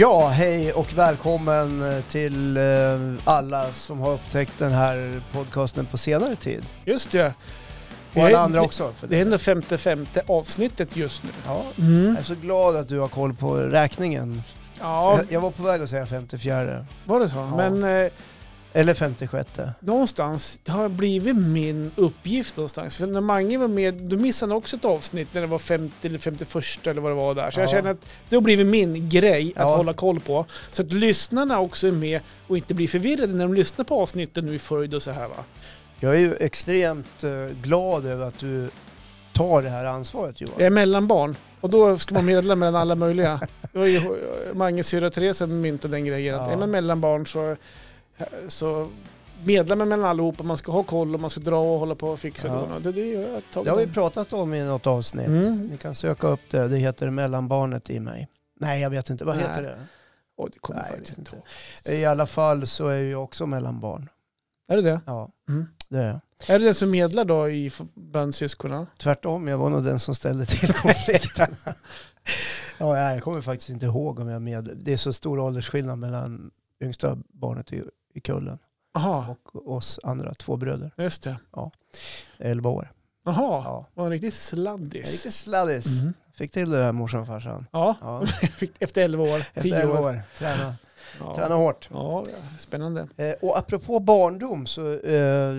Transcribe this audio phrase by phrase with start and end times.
[0.00, 2.62] Ja, hej och välkommen till eh,
[3.24, 6.64] alla som har upptäckt den här podcasten på senare tid.
[6.84, 7.34] Just det.
[8.14, 8.92] Och alla Det- andra det- också.
[8.96, 11.30] För Det är ändå femte, femte avsnittet just nu.
[11.46, 12.06] Ja, Mm.
[12.08, 14.42] jag är så glad att du har koll på räkningen.
[14.80, 17.36] Ja, Jag, jag var på väg att säga 54 var det så?
[17.36, 17.56] Ja.
[17.56, 18.10] Men eh,
[18.72, 19.48] eller 56.
[19.80, 22.96] någonstans det har blivit min uppgift någonstans.
[22.96, 26.06] För när Mange var med, då missade han också ett avsnitt när det var 50
[26.08, 27.50] eller 51 eller vad det var där.
[27.50, 27.70] Så jag Ja.
[27.70, 29.76] känner att det har blivit min grej att Ja.
[29.76, 30.46] hålla koll på.
[30.72, 34.46] Så att lyssnarna också är med och inte blir förvirrade när de lyssnar på avsnitten
[34.46, 35.44] nu i följd och så här va.
[36.00, 37.30] Jag är ju extremt eh,
[37.62, 38.70] glad över att du
[39.32, 40.54] tar det här ansvaret Johan.
[40.58, 43.40] Jag är mellanbarn och då ska man medla mellan alla möjliga.
[43.72, 44.00] Det var ju
[44.54, 46.34] Manges syrra Therese som myntade den grejen.
[46.34, 46.52] Att Ja.
[46.52, 47.56] är man mellanbarn så,
[48.48, 48.90] så
[49.44, 50.42] medlar man mellan allihopa.
[50.44, 52.48] Man ska ha koll och man ska dra och hålla på och fixa.
[52.48, 52.74] Ja.
[52.74, 53.64] och Det, det jag.
[53.64, 55.26] Det har vi pratat om i något avsnitt.
[55.26, 55.62] Mm.
[55.62, 56.68] Ni kan söka upp det.
[56.68, 58.28] Det heter Mellanbarnet i mig.
[58.60, 59.24] Nej, jag vet inte.
[59.24, 59.44] Vad Nej.
[59.48, 59.78] heter det?
[60.36, 61.44] Oj, det kommer Nej, faktiskt inte ihåg.
[62.00, 64.08] I alla fall så är jag också mellanbarn.
[64.68, 65.00] Är det det?
[65.06, 65.66] Ja, Mm.
[65.88, 66.20] det är jag.
[66.54, 68.86] Är det den som medlar då i, bland syskonen?
[68.98, 71.56] Tvärtom, jag var nog den som ställde till konflikten.
[72.78, 74.70] ja, jag kommer faktiskt inte ihåg om jag med.
[74.76, 76.50] Det är så stor åldersskillnad mellan
[76.82, 77.82] yngsta barnet i,
[78.20, 78.58] i kullen
[78.94, 80.90] Jaha, och oss andra två bröder.
[80.96, 81.36] just det.
[82.38, 82.92] 11 år.
[83.24, 83.86] Jaha, Ja.
[83.94, 85.12] var en riktig Jag sladdis.
[85.12, 85.86] Riktigt sladdis.
[86.00, 86.12] Mm.
[86.34, 87.66] Fick till det där morsan och farsan.
[87.72, 88.26] Ja, Ja,
[88.58, 89.38] fick- efter 11 år.
[89.38, 90.04] efter 10 11 år.
[90.10, 90.22] år.
[90.38, 90.74] Träna,
[91.20, 91.34] Ja.
[91.34, 91.88] träna hårt.
[91.92, 92.24] Ja,
[92.58, 93.08] spännande.
[93.16, 95.50] Eh, och apropå barndom så eh,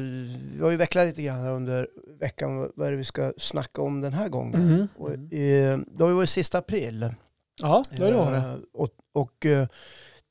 [0.54, 1.88] vi har ju vecklat lite grann under
[2.20, 4.62] veckan vad är det vi ska snacka om den här gången.
[4.68, 4.88] Mhm.
[4.98, 7.14] Och, eh, det har ju varit sista april.
[7.62, 8.44] Ja, det har det varit.
[8.44, 9.68] Eh, Och, och eh,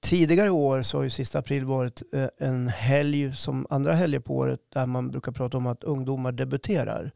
[0.01, 4.35] tidigare år så har ju sista april varit eh, en helg som andra helger på
[4.37, 7.11] året där man brukar prata om att ungdomar debuterar.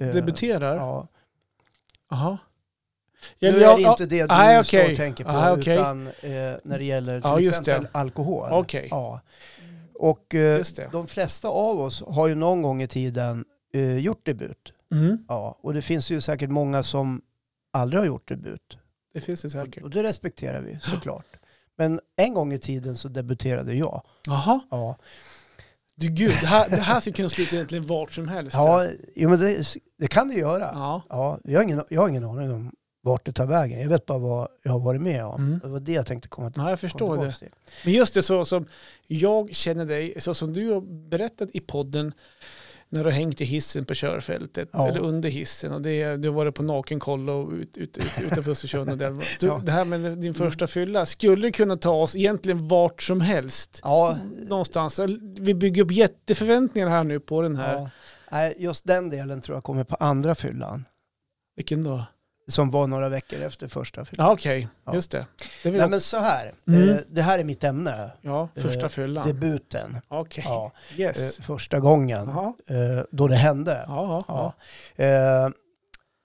[0.00, 0.74] Eh, Debuterar?
[0.76, 1.08] Ja.
[2.10, 2.38] Jaha.
[3.38, 4.90] Nu Ja, är ja, det inte det du står okej.
[4.90, 5.74] och tänker på Ah, okej.
[5.74, 6.12] utan eh,
[6.64, 7.98] när det gäller till just exempel det.
[7.98, 8.48] alkohol.
[8.52, 9.20] Okej, Ja.
[9.98, 10.62] Och eh,
[10.92, 14.72] de flesta av oss har ju någon gång i tiden eh, gjort debut.
[14.92, 15.18] Mm.
[15.28, 15.58] Ja.
[15.62, 17.22] Och det finns ju säkert många som
[17.72, 18.78] aldrig har gjort debut.
[19.14, 19.82] Det finns det säkert.
[19.82, 21.26] Och det respekterar vi såklart.
[21.76, 24.02] Men en gång i tiden så debuterade jag.
[24.26, 24.60] Jaha.
[24.70, 24.96] Ja,
[25.94, 28.54] Du gud, det här, det här skulle kunna sluta egentligen vart som helst.
[28.54, 29.64] ja jo, men det,
[29.98, 30.70] det kan det göra.
[30.74, 31.02] ja.
[31.08, 32.72] Ja, jag, har ingen, jag har ingen aning om
[33.02, 33.80] vart det tar vägen.
[33.80, 35.40] Jag vet bara vad jag har varit med om.
[35.46, 35.58] Mm.
[35.62, 36.62] Det var det jag tänkte komma till.
[36.62, 37.32] Ja, jag förstår det.
[37.32, 37.48] till.
[37.84, 38.66] Men just det så som
[39.06, 42.12] jag känner dig, så som du har berättat i podden
[42.88, 44.88] när du har hängt i hissen på körfältet Ja.
[44.88, 48.50] eller under hissen och det, du har varit på nakenkoll och ut, ut, ut, utanför
[48.50, 48.90] Östersund.
[48.90, 49.60] Och det, du, Ja.
[49.64, 53.80] det här med din första fylla skulle kunna ta oss egentligen vart som helst.
[53.82, 55.00] Ja, Någonstans.
[55.38, 57.90] Vi bygger upp jätteförväntningar här nu på den här.
[58.30, 58.52] ja.
[58.56, 60.84] Just den delen tror jag kommer på andra fyllan.
[61.56, 62.04] Vilken då?
[62.48, 64.26] Som var några veckor efter första fyllan.
[64.26, 64.68] Ja, okej.
[64.84, 64.94] Ja.
[64.94, 65.26] Just det.
[65.62, 66.88] det Nej jag- men så här, Mm.
[66.88, 68.10] eh, det här är mitt ämne.
[68.22, 69.26] ja, första eh, fyllan.
[69.26, 70.00] Debuten.
[70.08, 70.44] Okej.
[70.46, 71.38] Ja, Yes.
[71.38, 72.52] eh, första gången Jaha.
[72.66, 73.84] eh, då det hände.
[73.88, 74.52] Ja, ja,
[74.98, 75.50] Ja.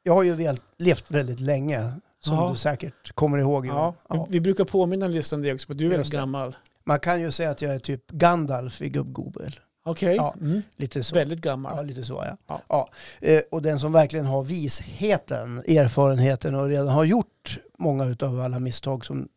[0.04, 2.50] Jag har ju levt väldigt länge, som Ja.
[2.52, 3.66] du säkert kommer ihåg.
[3.68, 3.94] ja.
[4.10, 4.26] Ja.
[4.30, 6.56] Vi, vi brukar påminna lyssnarna det också, du är väldigt gammal.
[6.86, 9.60] Man kan ju säga att jag är typ Gandalf i Gubb-Gobel.
[9.84, 10.16] Okej.
[10.16, 10.36] Ja.
[10.42, 10.62] Mm.
[10.78, 11.16] Lite så.
[11.16, 11.86] Väldigt Ja, gammal.
[11.86, 12.38] lite så ja.
[12.48, 12.62] Ja.
[12.70, 12.90] ja.
[13.28, 18.60] Eh, och den som verkligen har visheten, erfarenheten och redan har gjort många av alla
[18.60, 19.28] misstag som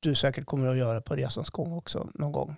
[0.00, 2.56] du säkert kommer att göra på resans gång också någon gång.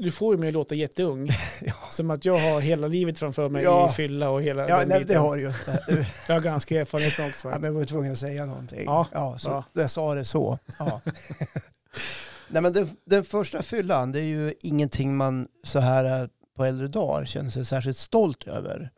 [0.00, 1.28] Du får ju mig att låta jätteung.
[1.60, 1.72] Ja.
[1.90, 3.88] Som att jag har hela livet framför mig Ja.
[3.90, 5.14] i fylla och hela Ja, den nej, biten.
[5.14, 6.06] det har du det.
[6.28, 7.48] Jag har ganska erfarenhet också.
[7.48, 8.84] Ja, men jag var tvungen att säga någonting.
[8.84, 9.64] Ja, Ja, så bra.
[9.72, 10.58] jag sa det så.
[10.78, 11.00] Ja.
[12.48, 16.88] Nej, men den, den första fyllan, det är ju ingenting man så här på äldre
[16.88, 18.90] dagar känner sig särskilt stolt över.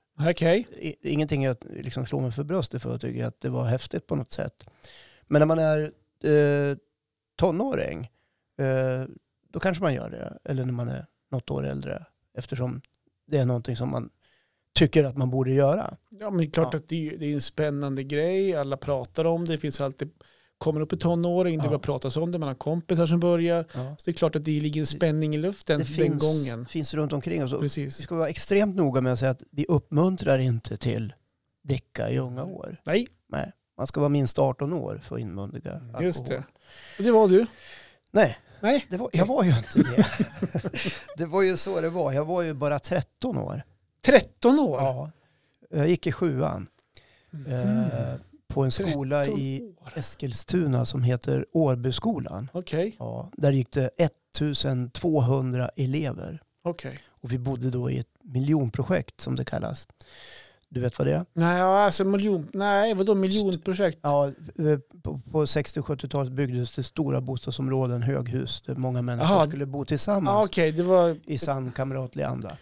[0.80, 4.06] I- Ingenting jag liksom slår mig för bröstet för och tycker att det var häftigt
[4.06, 4.64] på något sätt.
[5.26, 5.92] Men när man är
[6.24, 6.76] eh,
[7.36, 8.10] tonåring,
[8.58, 9.04] eh,
[9.52, 10.38] då kanske man gör det.
[10.44, 12.04] Eller när man är något år äldre.
[12.38, 12.80] Eftersom
[13.26, 14.10] det är någonting som man
[14.74, 15.96] tycker att man borde göra.
[16.08, 16.78] Ja, men klart Ja.
[16.78, 18.54] att det är, det är en spännande grej.
[18.56, 19.52] Alla pratar om det.
[19.52, 20.10] Det finns alltid,
[20.58, 21.68] kommer upp i tonåring, det Ja.
[21.68, 22.38] börjar pratas om det.
[22.38, 23.64] Man har kompisar som börjar.
[23.74, 23.94] Ja.
[23.98, 26.66] Så det är klart att det ligger en spänning i luften Det den finns, gången.
[26.66, 27.52] finns runt omkring oss.
[27.52, 27.96] Och Vi Precis.
[28.02, 31.14] ska vara extremt noga med att säga att vi uppmuntrar inte till
[31.64, 32.80] dricka i unga år.
[32.84, 36.04] Nej, Nej, man ska vara minst 18 år för att inmundiga alkohol.
[36.04, 36.44] just det.
[36.98, 37.46] Och det var du.
[38.10, 38.86] Nej, Nej.
[38.90, 40.06] det var, jag var ju inte det.
[41.16, 42.12] det var ju så det var.
[42.12, 43.62] Jag var ju bara 13 år.
[44.04, 44.78] 13 år?
[44.80, 45.10] Ja.
[45.70, 46.66] Jag gick i sjuan
[47.48, 48.14] eh,
[48.56, 49.74] på en skola 13 i.
[49.94, 52.48] Eskilstuna som heter Årbyskolan.
[52.52, 56.42] Okej, Ja, där gick det 1200 elever.
[56.64, 56.98] okej.
[57.20, 59.86] Och vi bodde då i ett miljonprojekt som det kallas.
[60.68, 61.24] Du vet vad det är?
[61.32, 62.48] Nej, alltså miljon...
[62.52, 63.98] Nej, vadå miljonprojekt?
[64.02, 69.46] Ja, eh, på, på 60-70-talet byggdes det stora bostadsområden, höghus, där många människor Aha.
[69.46, 71.16] skulle bo tillsammans okej, det var...
[71.24, 72.56] i sann kamratlig anda.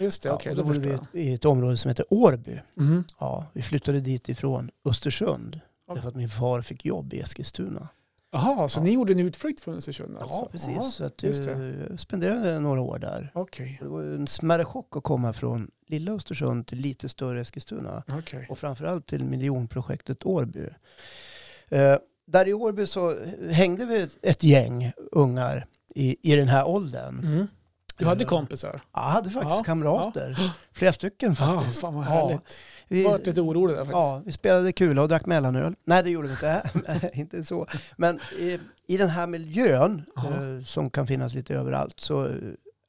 [0.00, 2.60] Just det, Ja, och då då bodde vi i ett område som heter Årby.
[2.74, 3.04] Mhm.
[3.20, 5.60] Ja, vi flyttade dit ifrån Östersund.
[5.88, 5.94] Ja.
[5.94, 7.88] Därför att min far fick jobb i Eskilstuna.
[8.34, 8.82] Jaha, så Ja.
[8.84, 10.34] ni gjorde en utflykt från Östersund alltså?
[10.40, 10.68] Ja, precis.
[10.68, 13.30] Jaha, så att, jag spenderade några år där.
[13.34, 18.02] Okej, Det var en smärre chock att komma från lilla Östersund till lite större Eskilstuna.
[18.18, 18.46] okej.
[18.50, 20.68] Och framförallt till miljonprojektet Årby.
[21.68, 21.96] Eh,
[22.26, 23.16] där i Årby så
[23.50, 27.18] hängde vi ett gäng ungar i, i den här åldern.
[27.24, 27.46] Mm.
[27.98, 28.80] Du hade Eh, kompisar?
[28.92, 30.38] Ja, jag hade faktiskt Ja, kamrater.
[30.72, 31.80] Flera stycken Ja, faktiskt.
[31.80, 32.44] fan vad Ja, härligt.
[32.92, 33.94] Vi, Jag var lite orolig där faktiskt.
[33.94, 35.74] ja, vi spelade kula och drack mellanöl.
[35.84, 36.62] Nej, det gjorde vi inte.
[37.12, 37.66] inte så.
[37.96, 42.34] Men i, i den här miljön eh, som kan finnas lite överallt så eh,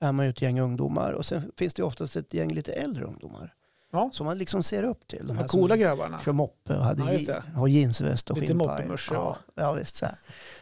[0.01, 2.73] är man ju ett gäng ungdomar och sen finns det ju oftast ett gäng lite
[2.73, 3.53] äldre ungdomar.
[3.91, 4.09] Ja.
[4.13, 5.27] Som man liksom ser upp till.
[5.27, 6.19] De här coola grabbarna.
[6.19, 8.67] kör moppe och hade Ja, har jeansväst och Lite skinnpaj.
[8.67, 9.95] moppemössor Ja, ja, visst.
[9.95, 10.15] Så här.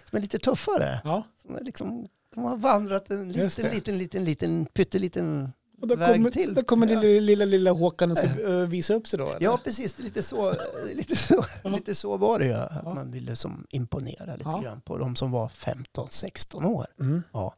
[0.09, 1.01] Som är lite tuffare.
[1.03, 5.51] Ja, Som är liksom, de har vandrat en liten, liten, liten, liten, pytteliten
[5.81, 6.53] och då väg kommer, till.
[6.53, 7.01] då kommer Ja.
[7.01, 9.25] lilla, lilla, lilla Håkan och ska eh, visa upp sig då?
[9.25, 9.41] Eller?
[9.41, 9.99] Ja, precis.
[9.99, 10.55] Lite så,
[10.95, 11.69] lite så, Ja.
[11.69, 12.53] lite så var det ju.
[12.53, 12.93] Att Ja.
[12.93, 14.59] man ville som imponera lite Ja.
[14.63, 16.85] grann på de som var 15-16 år.
[16.99, 17.23] Mm.
[17.31, 17.53] Och,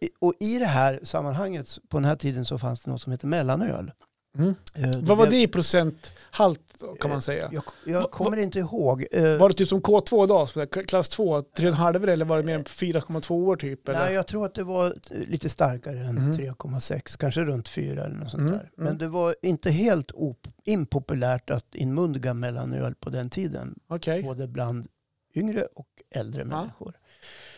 [0.00, 3.12] i- och i det här sammanhanget, på den här tiden så fanns det något som
[3.12, 3.92] heter mellanöl.
[4.38, 4.54] Mm.
[4.74, 6.60] Eh, Vad var det i procenthalt
[7.00, 7.48] kan man säga?
[7.52, 9.06] Jag, jag kommer inte ihåg.
[9.12, 12.42] Eh, Var det typ som K2 då, så där, klass 2, 3,5 eller var det
[12.42, 13.88] mer än 4,2 år typ?
[13.88, 13.98] Eller?
[13.98, 14.94] Nej, jag tror att det var
[15.26, 16.32] lite starkare än Mhm.
[16.32, 18.70] 3,6, kanske runt 4 eller något sånt Mm, där.
[18.76, 18.98] Men mm.
[18.98, 23.78] det var inte helt op- impopulärt att inmundiga mellanöl på den tiden.
[23.88, 24.22] Okej.
[24.22, 24.86] Både bland
[25.34, 26.46] yngre och äldre Ja.
[26.46, 26.94] människor.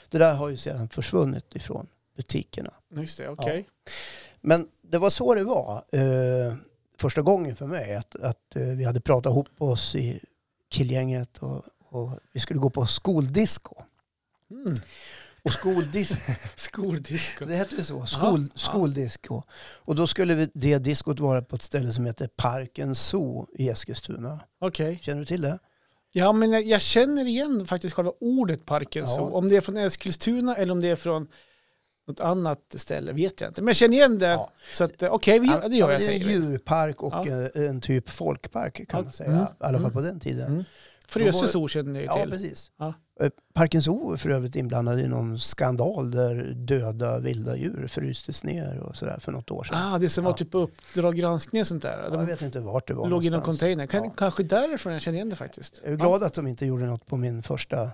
[0.08, 1.86] Det där har ju sedan försvunnit ifrån
[2.16, 2.70] butikerna.
[2.94, 3.68] Just det, okej.
[4.40, 6.54] Men det var så det var eh,
[7.00, 7.94] första gången för mig.
[7.94, 10.20] Att, att eh, vi hade pratat ihop oss i
[10.70, 13.74] killgänget och, och vi skulle gå på skoldisco.
[14.50, 14.76] Mm.
[15.42, 17.44] Och skoldisco, Skoldisco.
[17.44, 18.58] det hette så, skol, Ja.
[18.58, 19.42] skoldisco.
[19.84, 23.68] Och då skulle vi, det diskot vara på ett ställe som heter Parken Zoo i
[23.68, 24.40] Eskilstuna.
[24.60, 24.98] Okej.
[25.02, 25.58] Känner du till det?
[26.12, 29.08] Ja, men jag, jag känner igen faktiskt själva ordet parken Ja.
[29.16, 29.22] så.
[29.22, 31.28] Om det är från Eskilstuna eller om det är från
[32.06, 33.62] något annat ställe vet jag inte.
[33.62, 34.26] Men jag känner igen det.
[34.26, 34.50] Ja.
[34.74, 37.26] Så att, eh, okej, vi- det gör Ja, jag det är en djurpark och Ja.
[37.26, 39.04] en, en typ folkpark kan Ja.
[39.04, 39.30] man säga.
[39.30, 39.42] Mm.
[39.42, 39.92] I alla fall Mm.
[39.92, 40.46] på den tiden.
[40.52, 40.64] Mm.
[41.08, 42.30] Frösö zoo känner jag Ja, till.
[42.30, 42.70] precis.
[42.78, 42.94] Ja.
[43.20, 48.44] Eh, Parken Zoo är för övrigt inblandad i någon skandal där döda vilda djur frystes
[48.44, 49.76] ner och sådär för något år sedan.
[49.94, 50.36] Ah, det som var Ja.
[50.36, 52.02] typ Uppdrag granskning och sånt där.
[52.02, 53.58] jag De vet inte vart det var låg i någon någonstans.
[53.60, 53.86] container.
[53.86, 54.12] Kan, Ja.
[54.16, 55.80] Kanske därifrån jag känner igen det faktiskt.
[55.84, 57.90] Jag är glad att de inte gjorde något på min första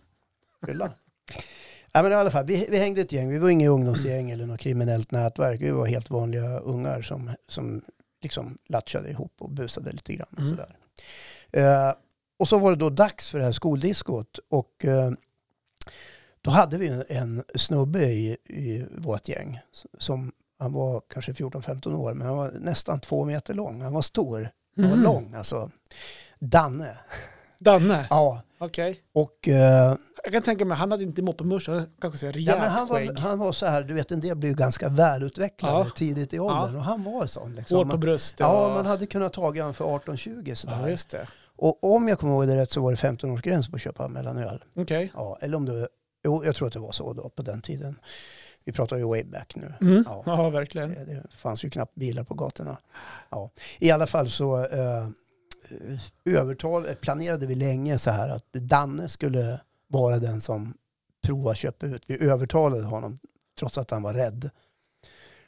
[0.66, 0.90] fylla.
[1.92, 3.28] Ja, men i alla fall, vi, vi hängde ett gäng.
[3.30, 5.60] Vi var inget ungdomsgäng eller något kriminellt nätverk.
[5.60, 7.82] Vi var helt vanliga ungar som, som
[8.22, 10.28] liksom latchade ihop och busade lite grann.
[10.32, 10.50] Och, Mm.
[10.50, 10.76] sådär.
[11.52, 11.94] Eh,
[12.38, 14.38] och så var det då dags för det här skoldiskot.
[14.50, 15.10] Och eh,
[16.42, 19.60] då hade vi en, en snubbe i, i vårt gäng
[19.98, 23.80] som han var kanske 14-15 år, men han var nästan två meter lång.
[23.80, 24.50] Han var stor.
[24.76, 25.04] Han var Mhm.
[25.04, 25.70] lång alltså.
[26.38, 26.98] Danne.
[27.58, 29.00] Danne, Ja, okej.
[29.12, 29.94] och eh,
[30.24, 32.88] Jag kan tänka mig, han hade inte moppemössa, han kanske säga ja, rejält men han,
[32.88, 35.90] var, han var så här, du vet en del blir ju ganska välutvecklade Ja.
[35.94, 36.78] tidigt i åldern Ja.
[36.78, 37.54] och han var sån.
[37.54, 37.76] Liksom.
[37.78, 38.40] Hår på bröstet.
[38.40, 40.78] Ja, man hade kunnat ta honom för 18-20 sådär.
[40.82, 41.28] ja, just det.
[41.56, 44.64] Och om jag kommer ihåg det rätt så var det 15-årsgräns på att köpa mellanöl.
[44.76, 45.12] Okej.
[45.14, 45.88] Ja, eller om det,
[46.24, 47.98] jo, jag tror att det var så då på den tiden.
[48.64, 49.72] Vi pratar ju way back nu.
[49.80, 50.04] Mm.
[50.08, 50.22] Ja.
[50.26, 50.50] Ja.
[50.50, 50.94] verkligen.
[50.94, 52.78] Det, det fanns ju knappt bilar på gatorna.
[53.30, 53.50] Ja.
[53.78, 55.08] I alla fall så eh,
[56.24, 59.60] övertal, planerade vi länge så här att Danne skulle
[59.92, 60.74] vara den som
[61.22, 62.02] prova köpa ut.
[62.06, 63.18] Vi övertalade honom
[63.58, 64.50] trots att han var rädd.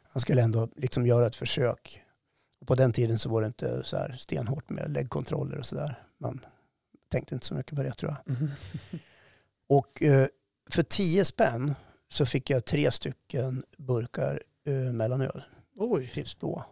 [0.03, 2.01] Han skulle ändå liksom göra ett försök.
[2.61, 6.03] Och på den tiden så var det inte så här stenhårt med läggkontroller och sådär.
[6.19, 6.41] Man
[7.09, 8.37] tänkte inte så mycket på det tror jag.
[8.37, 8.51] Mhm.
[9.67, 10.27] Och eh,
[10.71, 11.75] för 10 spänn
[12.09, 15.43] så fick jag tre stycken burkar eh, mellanöl.
[15.77, 16.11] Oj.
[16.15, 16.65] Pripps blå.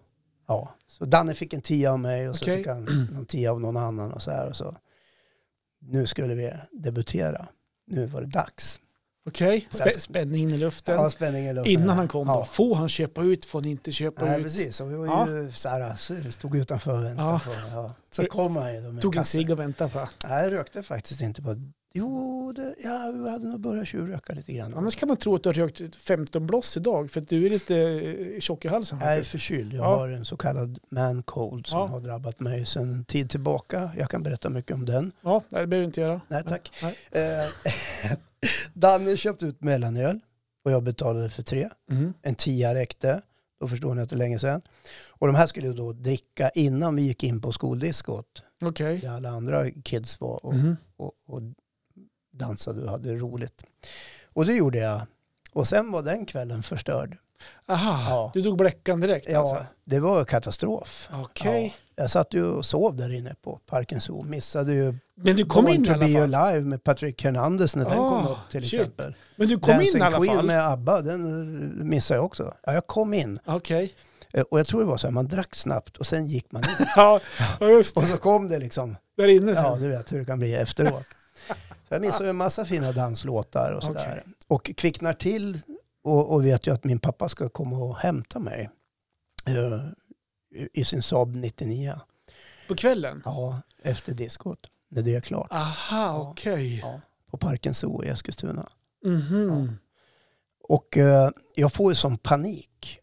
[0.47, 3.61] Ja, så Danne fick en tia av mig och så fick han någon tia av
[3.61, 4.49] någon annan och så här.
[4.49, 4.77] Och så.
[5.79, 7.49] Nu skulle vi debutera.
[7.87, 8.81] Nu var det dags.
[9.29, 9.69] Okej.
[9.71, 10.95] Så jag- Spä- Spänningen i luften.
[10.95, 11.73] Ja, spänning i luften.
[11.73, 12.33] Innan han kom då.
[12.33, 12.45] Ja.
[12.45, 13.45] Får han köpa ut?
[13.45, 14.43] Får han inte köpa Nej, ut?
[14.45, 14.81] precis.
[14.81, 15.29] Och vi var Ja.
[15.31, 17.41] ju så här, så vi stod utanför och väntade Ja.
[17.45, 17.95] på ja.
[18.11, 20.09] Så kom han ju då med Tog en cigg och väntade på.
[20.29, 21.57] Nej, jag rökte faktiskt inte på...
[21.95, 24.75] Jo, det, ja, jag hade nog börjat tjuvröka lite grann.
[24.75, 27.51] Annars kan man tro att du har rökt 15 bloss idag för att du är
[27.51, 28.99] lite eh, tjock i halsen.
[29.01, 29.73] Jag är förkyld.
[29.73, 29.97] Jag Ja.
[29.97, 31.87] har en så kallad man cold som Ja.
[31.87, 33.91] har drabbat mig sedan tid tillbaka.
[33.99, 35.13] Jag kan berätta mycket om den.
[35.23, 36.21] Ja, det behöver du inte göra.
[36.29, 36.73] Nej, tack.
[36.83, 36.97] Nej.
[37.11, 37.47] Eh,
[38.75, 40.21] Danne köpte ut mellanöl
[40.65, 41.69] och jag betalade för tre.
[41.91, 42.13] Mm.
[42.23, 43.23] En tia räckte.
[43.61, 44.63] Då förstår ni att det är länge sedan.
[45.09, 48.43] Och de här skulle ju då dricka innan vi gick in på skoldiskot.
[48.65, 48.99] Okej.
[48.99, 50.77] Där alla andra kids var och, Mhm.
[50.97, 51.41] och, och
[52.33, 53.63] dansade och hade roligt.
[54.33, 55.01] Och det gjorde jag.
[55.53, 57.17] Och sen var den kvällen förstörd.
[57.69, 58.31] Aha, Ja.
[58.35, 59.67] du drog bläckan direkt Ja, alltså?
[59.85, 61.09] det var katastrof.
[61.13, 61.75] Okej.
[61.97, 64.23] Ja, jag satt ju och sov där inne på Parken Zoo.
[64.23, 67.99] Missade ju Men du kom Born in to be alive med Patrick Hernandez när den
[67.99, 68.81] Ah, kom upp till shit.
[68.81, 69.15] exempel.
[69.37, 70.47] Men du kom Dancing in i alla Queen fall?
[70.47, 72.55] med ABBA, den eh, missade jag också.
[72.67, 73.39] Ja, jag kom in.
[73.47, 73.95] Okej.
[74.33, 76.63] Eh, Och jag tror det var så här, man drack snabbt och sen gick man
[76.63, 76.87] in.
[76.97, 77.21] Ja,
[77.61, 78.09] just Och det.
[78.09, 79.65] så kom det liksom, Där inne sen.
[79.65, 81.05] ja du vet hur det kan bli efteråt.
[81.93, 84.21] Jag missade en massa fina danslåtar och sådär.
[84.23, 84.35] Okej.
[84.49, 85.61] Och kvicknar till
[86.05, 88.71] och, och vet ju att min pappa ska komma och hämta mig
[89.47, 89.87] eh,
[90.63, 91.95] i- i sin Saab 99.
[92.69, 93.23] På kvällen?
[93.25, 94.59] Ja, efter diskot,
[94.89, 95.49] när det är klart.
[95.53, 96.79] Aha, okej.
[96.79, 98.69] Ja, på Parken Zoo i Eskilstuna.
[99.05, 99.77] Mhm.
[100.69, 102.99] Och eh, jag får ju sån panik.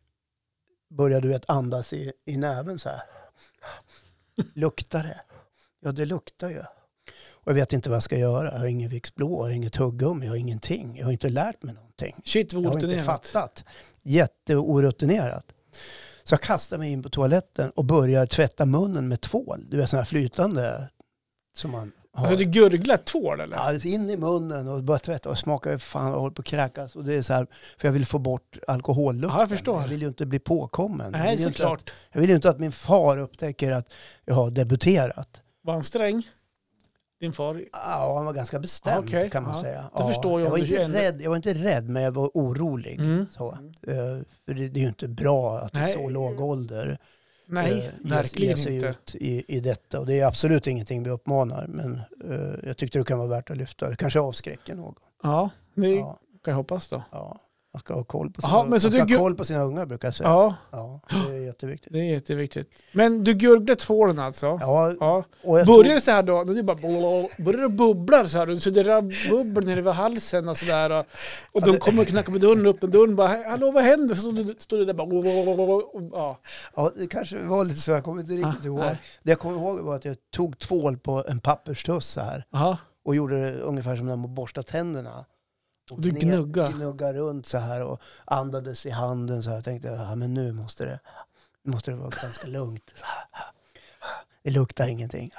[0.89, 3.01] Börjar du vet andas i, i näven så här.
[4.53, 5.21] Luktar det?
[5.79, 6.63] Ja, det luktar ju.
[7.49, 8.51] Och jag vet inte vad jag ska göra.
[8.51, 10.97] Jag har ingen Vicks blå, jag har inget tuggummi, jag har ingenting.
[10.97, 12.15] Jag har inte lärt mig någonting.
[12.25, 13.27] Shit vad Jag har inte orutinerat.
[13.27, 13.63] fattat.
[14.03, 15.45] Jätteorutinerat.
[16.23, 19.65] Så jag kastar mig in på toaletten och börjar tvätta munnen med tvål.
[19.69, 20.89] Du vet sån här flytande
[21.57, 22.27] som man har.
[22.27, 23.55] Alltså du gurglar tvål eller?
[23.55, 25.79] Ja, in i munnen och bara tvätta och smaka.
[25.79, 26.95] Fan, jag håller på att kräkas.
[26.95, 29.35] Och det är så här, för jag vill få bort alkohollukten.
[29.35, 29.81] Ja, jag förstår.
[29.81, 31.11] Jag vill ju inte bli påkommen.
[31.11, 31.93] Nej, att, såklart.
[32.11, 33.89] jag vill ju inte att min far upptäcker att
[34.25, 35.41] jag har debuterat.
[35.61, 36.23] Var han sträng?
[37.19, 37.63] Din far?
[37.73, 39.61] Ja, han var ganska bestämd Okej, kan man ja.
[39.61, 39.89] säga.
[40.07, 42.99] Förstår jag jag, var inte ändå- rädd, jag var inte rädd, men jag var orolig.
[42.99, 43.25] Mm.
[43.31, 43.47] Så.
[43.87, 43.95] Eh,
[44.45, 46.97] för det, det är ju inte bra att i så låg ålder
[47.45, 48.87] Nej, eh, ge- verkligen ge sig inte.
[48.87, 49.99] ut i, i detta.
[49.99, 53.49] Och det är absolut ingenting vi uppmanar, men eh, jag tyckte det kan vara värt
[53.49, 53.89] att lyfta.
[53.89, 54.95] Det kanske avskräcker någon.
[55.23, 57.03] Ja, det Ja, kan jag hoppas då.
[57.11, 57.41] ja.
[57.73, 60.07] Man ska ha koll på sina, Jaha, men så du koll på sina ungar brukar
[60.07, 60.29] jag säga.
[60.29, 61.93] Ja, Ja, det är jätteviktigt.
[61.93, 62.69] det är jätteviktigt.
[62.91, 64.45] Men du gurglade tvålen alltså?
[64.61, 65.23] Ja, Ja.
[65.43, 68.37] och jag Börjar tror- det så här då, när du bara börjar det bubblar så
[68.37, 70.89] här, så det bubbel nere vid halsen och sådär.
[70.91, 71.05] Och,
[71.51, 74.15] och de det- kommer och knackar på dörren, upp med dörren bara hallå vad händer?
[74.15, 74.21] Så
[74.59, 76.39] står du, du där bara ja.
[76.75, 77.91] Ja, det kanske var lite så.
[77.91, 78.79] Jag kommer inte riktigt Ah, ihåg.
[78.79, 79.01] nej.
[79.23, 82.77] Det jag kommer ihåg var att jag tog tvål på en papperstuss så här Aha.
[83.05, 85.25] och gjorde det ungefär som när man borstar tänderna.
[85.91, 86.69] Och Du gnugga.
[86.71, 89.55] Gnugga runt så här och andades i handen så här.
[89.57, 90.99] Jag tänkte, ja, men nu måste det,
[91.63, 92.91] nu måste det vara ganska lugnt.
[92.95, 93.25] Så här.
[94.43, 95.31] Det luktar ingenting.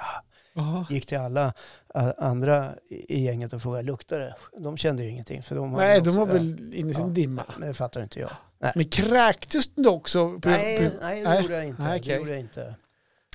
[0.55, 0.85] Aha.
[0.89, 1.53] Gick till alla
[2.17, 4.35] andra i gänget och frågade, luktar det?
[4.57, 5.43] De kände ju ingenting.
[5.43, 7.13] För de Nej, också- de var ja, väl inne i sin Ja.
[7.13, 7.43] dimma.
[7.57, 8.31] Men det fattar inte jag.
[8.75, 10.39] Men kräktes du också?
[10.39, 11.41] På, Nej, på, nej, det nej.
[11.41, 11.81] gjorde jag inte.
[11.81, 12.17] Nej, Det okej.
[12.17, 12.75] gjorde jag inte.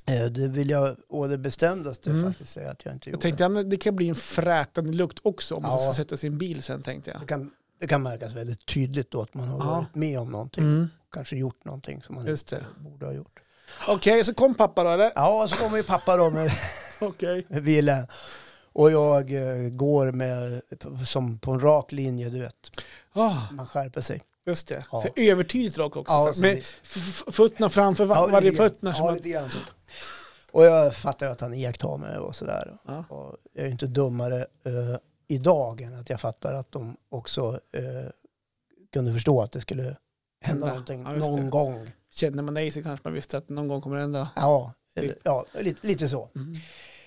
[0.07, 2.25] Eh, Det vill jag å det bestämdaste Mm.
[2.31, 3.23] faktiskt säga att jag inte jag gjorde.
[3.23, 5.79] tänkte att det kan bli en frätande lukt också om man Ja.
[5.79, 7.21] ska sätta sin bil sen tänkte jag.
[7.21, 9.65] det, kan, det kan märkas väldigt tydligt då att man har Ja.
[9.65, 10.65] varit med om någonting.
[10.65, 10.89] Mm.
[11.13, 12.89] Kanske gjort någonting som man Just inte det.
[12.91, 13.41] borde ha gjort.
[13.89, 15.13] Okej, så kom pappa då eller?
[15.15, 16.51] Ja, så kommer ju pappa då med
[17.01, 17.47] Okej.
[17.49, 18.07] Ville.
[18.73, 20.61] Och jag eh, går med,
[21.07, 22.83] som på en rak linje, du vet.
[23.13, 24.23] Ah, Man skärper sig.
[24.47, 24.85] just det.
[24.93, 25.05] Ja.
[25.17, 26.13] Övertydligt rak också.
[26.13, 26.63] Ja, med
[27.33, 28.95] fötterna framför va- Ja, varje fötterna.
[28.99, 29.59] Ja, lite grann så.
[30.57, 32.79] Och jag fattar att han iakttar mig och sådär.
[32.87, 33.05] Ja.
[33.09, 34.97] Och jag är ju inte dummare eh,
[35.29, 38.11] idag än att jag fattar att de också eh,
[38.93, 39.97] kunde förstå att det skulle
[40.41, 41.91] hända någonting Ja, någon gång.
[42.11, 44.31] Känner man dig så kanske man visste att någon gång kommer det hända.
[44.37, 45.19] Ja, Typ.
[45.23, 46.31] ja lite, lite så.
[46.37, 46.57] Mm.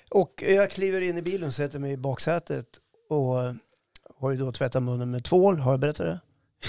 [0.10, 2.68] Och jag kliver in i bilen och sätter mig i baksätet
[3.10, 3.36] och
[4.20, 5.60] har ju då tvättat munnen med tvål.
[5.60, 6.20] Har jag berättat det?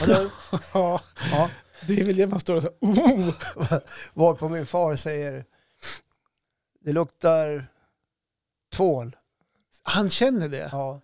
[0.75, 1.01] Ja,
[1.33, 1.51] ja.
[1.87, 3.35] det är väl det man står och så oh!
[4.15, 5.45] Varpå min far säger
[6.81, 7.67] det luktar
[8.73, 9.17] tvål.
[9.83, 10.69] Han känner det?
[10.73, 11.01] Ja.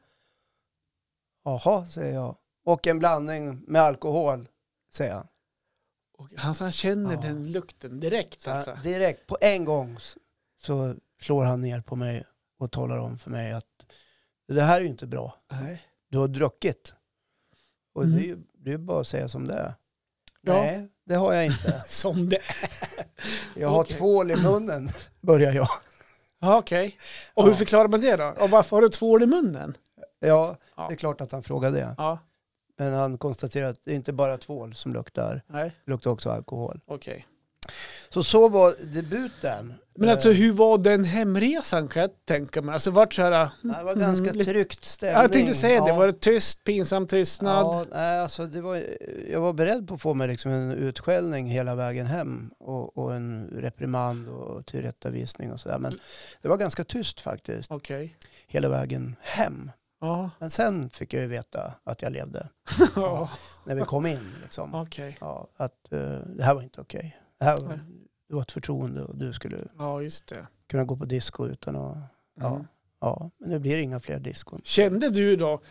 [1.44, 2.36] Jaha, säger jag.
[2.64, 4.48] Och en blandning med alkohol,
[4.92, 5.26] säger han.
[6.18, 7.20] Och han, han känner Ja.
[7.20, 8.70] den lukten direkt Så alltså.
[8.70, 9.96] han, direkt, på en gång,
[10.60, 12.24] så slår han ner på mig
[12.58, 13.86] och talar om för mig att
[14.48, 15.34] det här är ju inte bra.
[15.50, 15.82] Nej.
[16.08, 16.94] Du har druckit.
[17.92, 18.16] Och Mm.
[18.16, 19.74] det är ju det är bara att säga som det är.
[20.40, 20.52] Ja.
[20.62, 21.80] Nej, det har jag inte.
[21.86, 22.38] Som det
[23.54, 23.96] Jag har Okej.
[23.96, 24.88] tvål i munnen,
[25.20, 25.68] börjar jag.
[26.40, 26.98] Ja, okej.
[27.34, 27.56] Och hur Ja.
[27.56, 28.34] förklarar man det då?
[28.40, 29.76] Och varför har du tvål i munnen?
[30.20, 30.86] Ja, Ja.
[30.88, 31.94] det är klart att han frågade det.
[31.98, 32.18] Ja,
[32.78, 35.42] Men han konstaterar att det är inte bara tvål som luktar.
[35.46, 36.80] nej, Det luktar också alkohol.
[36.86, 37.26] okej.
[38.16, 39.74] Så så var debuten.
[39.94, 42.72] Men alltså Eh, hur var den hemresan kan jag tänka mig?
[42.72, 43.30] Alltså vart så här...
[43.62, 45.16] Det var ganska mm, tryckt stämning.
[45.16, 45.96] Ja, jag tänkte säga det, Ja.
[45.96, 47.64] var det tyst, pinsam tystnad?
[47.66, 48.84] Ja, nej, alltså det var,
[49.30, 53.14] jag var beredd på att få mig liksom en utskällning hela vägen hem och, och
[53.14, 55.78] en reprimand och tillrättavisning och sådär.
[55.78, 55.98] Men
[56.42, 58.16] det var ganska tyst faktiskt Okej.
[58.46, 59.70] hela vägen hem.
[60.00, 60.30] Ja.
[60.38, 62.48] Men sen fick jag ju veta att jag levde.
[62.96, 63.30] Ja.
[63.66, 64.32] när vi kom in.
[64.42, 64.74] Liksom.
[64.74, 65.16] Okej.
[65.20, 65.98] Ja, att eh,
[66.36, 67.16] det här var inte okej.
[67.38, 67.80] Det här var,
[68.28, 70.46] Det var ett förtroende och du skulle Ja, just det.
[70.68, 71.96] kunna gå på disco utan att...
[72.40, 72.66] Ja, Mm.
[73.00, 74.60] ja, men det blir inga fler diskon.
[74.64, 75.62] Kände du då,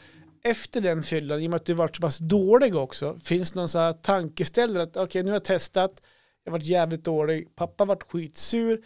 [0.43, 3.59] efter den fyllan, i och med att du varit så pass dålig också, finns det
[3.59, 6.01] någon så här tankeställare att okej, nu har jag testat,
[6.43, 8.85] jag har varit jävligt dålig, pappa har varit skitsur,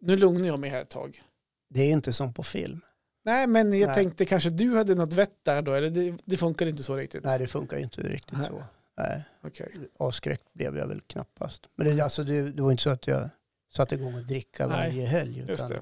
[0.00, 1.22] nu lugnar jag mig här ett tag.
[1.70, 2.80] Det är inte som på film.
[3.24, 3.96] Nej, men jag Nej.
[3.96, 7.24] tänkte kanske du hade något vett där då, eller det, det funkar inte så riktigt?
[7.24, 8.46] Nej, det funkar ju inte riktigt Nej.
[8.46, 8.62] så.
[8.98, 9.68] Nej, Okej.
[9.98, 11.62] avskräckt blev jag väl knappast.
[11.76, 13.28] Men det, alltså, det, det var inte så att jag
[13.76, 15.38] satte igång och dricka Nej, varje helg.
[15.38, 15.74] Just Utan det.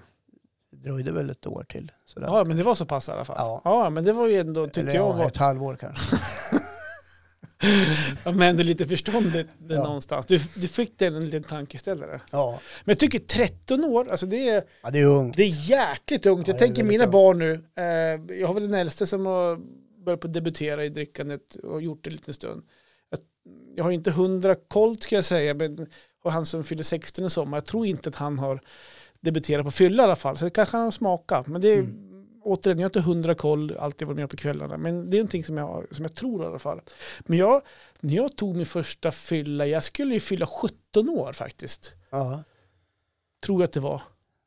[0.71, 1.92] det dröjde väl ett år till.
[2.07, 2.26] Sådär.
[2.26, 3.37] Ja, men det var så pass i alla fall.
[3.38, 3.61] Ja.
[3.64, 6.16] Ja, men det var ju ändå, tyckte Eller jag ja, var, ett halvår kanske.
[8.25, 9.83] ja, men det är lite förståndigt det Ja.
[9.85, 10.26] någonstans.
[10.26, 12.21] Du, du fick den en liten tankeställare.
[12.33, 15.37] Ja, Men jag tycker 13 år, alltså det är, ja det är ungt.
[15.37, 16.49] det är jäkligt ungt.
[16.49, 17.12] Ja, Jag tänker mina ungt.
[17.12, 19.61] barn nu, eh, jag har väl den äldste som har
[20.04, 22.62] börjat på debutera i drickandet och gjort det en liten stund.
[23.76, 25.86] Jag, har inte hundra koll ska jag säga, men
[26.24, 28.60] och han som fyller 16 i sommar, jag tror inte att han har
[29.20, 31.46] debuterat på fylla i alla fall, så det kanske han har smakat.
[31.46, 32.26] Men det är, Mm.
[32.44, 35.44] återigen, jag har inte hundra koll, alltid varit med på kvällarna, men det är någonting
[35.44, 36.80] som jag, som jag tror i alla fall.
[37.20, 37.62] Men jag,
[38.00, 42.42] när jag tog min första fylla, jag skulle ju fylla 17 år faktiskt, Ja,
[43.46, 44.02] tror jag att det var.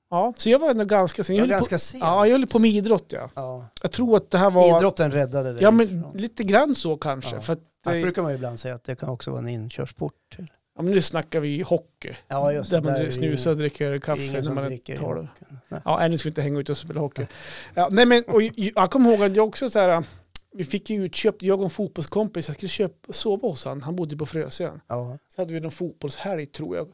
[0.10, 1.36] Ja, så jag var ändå ganska sen.
[1.36, 2.04] Jag ganska på, sent.
[2.04, 3.30] ja, jag höll på med idrott ja.
[3.36, 3.66] Ja.
[3.82, 4.78] Jag tror att det här var...
[4.78, 5.64] Idrotten räddade dig.
[5.64, 7.36] Ja, men ifrån- lite grann så kanske.
[7.36, 7.42] Ja.
[7.42, 7.60] För att,
[7.94, 10.14] Eh, brukar man ju ibland säga att det kan också vara en inkörsport.
[10.36, 10.52] Till.
[10.76, 12.16] ja, men nu snackar vi hockey.
[12.28, 12.84] Ja, just där det.
[12.84, 15.28] man Där är det snusar och dricker Det kaffe när man tar det.
[15.70, 15.82] Nej.
[15.86, 17.28] Ja, nej, nu ska vi inte hänga ut och spela hockey.
[17.74, 20.04] Ja, nej, men, och, jag- kommer ihåg att jag också så här,
[20.52, 23.96] vi fick ju utköpt, jag och en fotbollskompis, jag skulle köpa, sova hos han, han
[23.96, 24.82] bodde på Frösön.
[24.88, 26.88] Ja, Så hade vi någon fotbollshelg tror jag,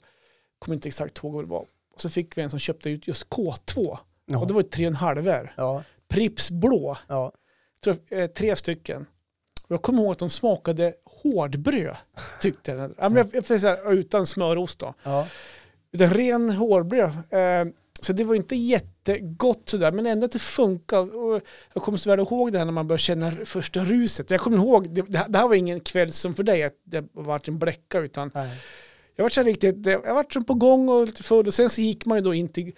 [0.59, 1.65] kommer inte exakt ihåg vad det var.
[1.93, 4.67] Och så fick vi en som köpte ut just K2, ja, och det var ju
[4.69, 5.53] tre och en halver.
[5.57, 7.31] ja, Pripps blå, ja.
[8.09, 9.05] eh, tre stycken.
[9.71, 11.95] Jag kommer ihåg att de smakade hårdbröd,
[12.41, 12.91] tyckte jag.
[12.97, 14.93] Ja, men jag, jag, så här, utan smörost då.
[15.03, 15.27] ja.
[15.91, 17.09] Utan ren hårdbröd.
[17.29, 21.15] Eh, så det var inte jättegott sådär, men ändå att det funkar.
[21.17, 21.41] Och
[21.73, 24.31] jag kommer så väl ihåg det här när man börjar känna första ruset.
[24.31, 27.41] Jag kommer ihåg, det, det här- var ingen kväll som för dig, att det var
[27.47, 28.49] en bläcka, utan Nej.
[29.15, 31.47] jag var så riktigt, jag var som på gång och lite full.
[31.47, 32.71] Och sen så gick man ju då in till,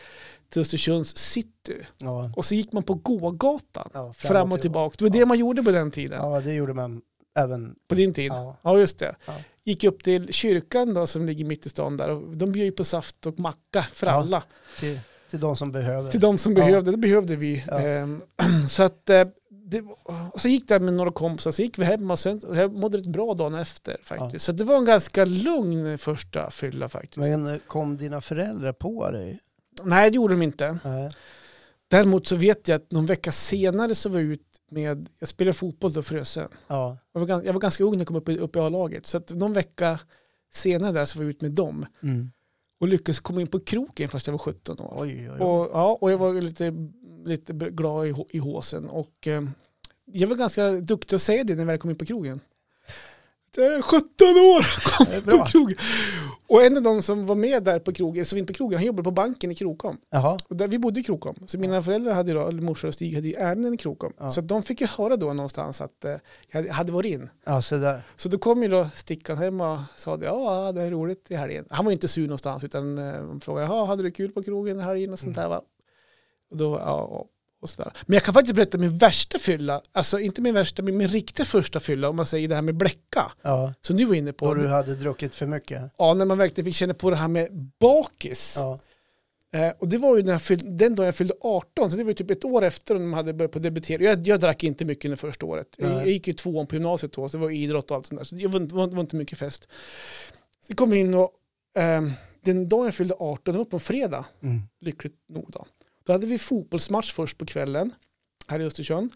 [0.53, 1.77] till Östersunds city.
[1.97, 3.89] Ja, Och så gick man på gågatan.
[3.93, 4.95] ja, Fram och tillbaka.
[4.99, 6.19] Det var det man gjorde på den tiden.
[6.21, 7.01] Ja, det gjorde man
[7.39, 7.75] även.
[7.87, 8.31] På din tid?
[8.31, 9.15] Ja, Ja, just det.
[9.25, 9.33] Ja.
[9.63, 12.83] Gick upp till kyrkan då som ligger mitt i stan där och de bjöd på
[12.83, 14.13] saft och macka för Ja.
[14.13, 14.43] alla.
[14.79, 16.11] till, till de som behöver.
[16.11, 16.65] Till de som Ja.
[16.65, 17.63] behövde, det behövde vi.
[17.67, 17.79] Ja.
[17.79, 18.21] Ehm,
[18.69, 19.81] så att eh, det,
[20.33, 22.79] och så gick det med några kompisar, så gick vi hem och sen och jag
[22.79, 24.33] mådde rätt bra dagen efter faktiskt.
[24.33, 24.39] Ja.
[24.39, 27.17] Så det var en ganska lugn första fylla faktiskt.
[27.17, 29.39] Men eh, kom dina föräldrar på dig?
[29.83, 30.77] Nej, det gjorde de inte.
[30.83, 31.11] Nej.
[31.87, 35.53] Däremot så vet jag att någon vecka senare så var jag ut med, jag spelade
[35.53, 36.49] fotboll då Frösön.
[36.67, 38.59] Ja, Jag var, ganska, jag var ganska ung när jag kom upp i, upp i
[38.59, 39.05] A-laget.
[39.05, 39.99] Så att någon vecka
[40.53, 41.85] senare där så var jag ut med dem.
[42.03, 42.31] mm.
[42.79, 44.93] Och lyckades komma in på kroken fast jag var 17 år.
[44.97, 45.39] oj, oj, oj.
[45.39, 46.73] Och, ja, och jag var lite,
[47.25, 48.89] lite glad i, i håsen.
[48.89, 49.43] Och eh,
[50.05, 52.39] jag var ganska duktig att säga det när jag väl kom in på krogen.
[53.57, 54.65] Jag är 17 år,
[54.97, 55.77] kom på krogen.
[56.47, 58.85] Och en av de som var med där på krogen, som in på krogen, han
[58.85, 59.97] jobbade på banken i Krokom.
[60.09, 61.35] Jaha, Och där, vi bodde i Krokom.
[61.47, 64.13] Så mina föräldrar hade ju då, eller morsa och Stig hade ju ärenden i Krokom.
[64.19, 64.31] Ja.
[64.31, 66.15] Så de fick ju höra då någonstans att eh,
[66.51, 67.29] jag hade- varit in.
[67.45, 68.01] ja så där.
[68.15, 71.35] Så då kom ju då Stickan hem och sa det, ja det är roligt i
[71.35, 71.65] helgen.
[71.69, 74.79] Han var inte sur någonstans utan eh, de frågade, ja hade du kul på krogen
[74.79, 75.61] i helgen och sånt där va?
[76.51, 77.25] Och då, ja,
[77.63, 77.93] och, sådär.
[78.05, 81.45] Men jag kan faktiskt berätta min värsta fylla, alltså inte min värsta, men min riktiga
[81.45, 84.45] första fylla, om man säger det här med bläcka, Ja, som du var inne på.
[84.45, 85.81] och du hade druckit för mycket.
[85.97, 88.55] Ja, när man verkligen fick känna på det här med bakis.
[88.57, 88.79] Ja,
[89.53, 92.03] Eh, och det var ju när jag fyllde, den dagen jag fyllde 18, så det
[92.03, 94.03] var ju typ ett år efter de hade börjat på debutera.
[94.03, 95.67] Jag, jag drack inte mycket under första året.
[95.77, 98.19] Jag, jag gick ju tvåan på gymnasiet då, så det var idrott och allt sånt
[98.19, 98.25] där.
[98.25, 99.67] Så det var, inte- var, var inte mycket fest.
[100.61, 101.31] Så jag kom in och
[101.77, 104.61] ehm, den dagen jag fyllde 18, det var på en fredag, mm.
[104.81, 105.65] lyckligt nog då.
[106.03, 107.93] Då hade vi fotbollsmatch först på kvällen
[108.47, 109.11] här i Östersund.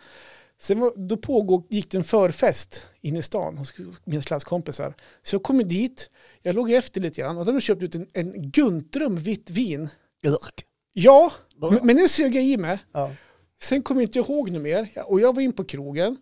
[0.60, 3.74] Sen var, då pågick gick det en förfest in i stan hos
[4.06, 4.94] mina klasskompisar.
[5.22, 6.10] Så jag kom dit,
[6.42, 9.90] jag låg efter lite grann och de hade köpt ut en, en Guntrum vitt vin.
[10.26, 10.38] Ugh.
[10.94, 11.32] Ja,
[11.84, 12.80] men, den sög jag i mig.
[12.92, 13.12] Ja,
[13.62, 14.92] Sen kommer jag inte ihåg något mer.
[15.06, 16.18] Och jag var in på krogen.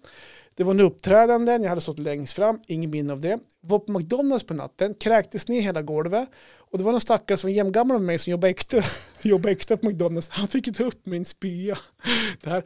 [0.57, 3.39] Det var en uppträdanden, jag hade stått längst fram, ingen minne av det.
[3.61, 6.29] Var på McDonalds på natten, kräktes ner hela golvet.
[6.57, 8.83] Och det var någon stackare som var jämngammal med mig som jobbade extra,
[9.21, 10.29] jobbade extra på McDonalds.
[10.29, 11.77] Han fick ju ta upp min spya.
[12.41, 12.63] Det här.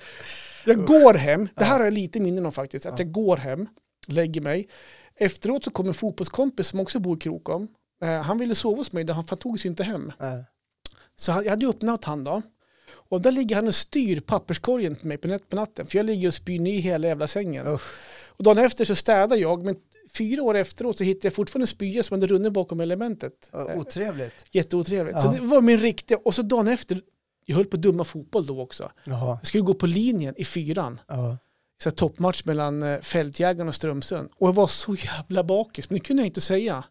[0.66, 3.68] Jag går hem, det här har jag lite minnen om faktiskt, att jag går hem,
[4.08, 4.68] lägger mig.
[5.16, 7.68] Efteråt så kom en fotbollskompis som också bor i Krokom.
[8.04, 10.12] Eh, han ville sova hos mig, han han tog sig inte hem.
[11.16, 12.42] Så jag hade ju öppnat han då.
[12.92, 15.86] Och där ligger han och styr papperskorgen till mig på, natten.
[15.86, 17.68] För jag ligger och spyr ner hela jävla sängen.
[17.68, 17.92] Usch.
[18.28, 19.76] Och dagen efter så städar jag, men
[20.14, 23.52] fyra år efteråt så hittade jag fortfarande spya som hade runnit bakom elementet.
[23.54, 24.46] Eh, Otrevligt.
[24.52, 25.16] Jätteotrevligt.
[25.16, 25.22] Ja.
[25.22, 27.02] Så det var min riktiga, och så dagen efter,
[27.46, 28.92] jag höll på att dumma fotboll då också.
[29.04, 31.00] Jag skulle gå på linjen i fyran.
[31.84, 34.30] Så toppmatch mellan eh, Fältjägaren och Strömsund.
[34.36, 36.84] Och jag var så jävla bakis, men det kunde jag inte säga.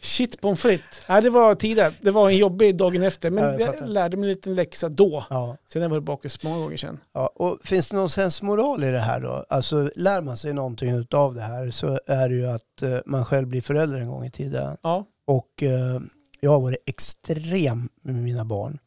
[0.00, 1.02] Shit pommes frites.
[1.08, 1.92] Nej, det var tiden.
[2.00, 4.88] Det var en jobbig dagen efter, men Ja, jag jag, lärde mig en liten läxa
[4.88, 5.24] då.
[5.30, 5.56] Ja.
[5.66, 6.98] Sen har jag varit bakis många gånger sen.
[7.12, 9.46] Ja, och finns det någon sensmoral i det här då?
[9.48, 13.24] Alltså lär man sig någonting av det här så är det ju att eh, man
[13.24, 14.76] själv blir förälder en gång i tiden.
[14.82, 16.00] Ja, Och eh,
[16.40, 18.78] jag har varit extrem med mina barn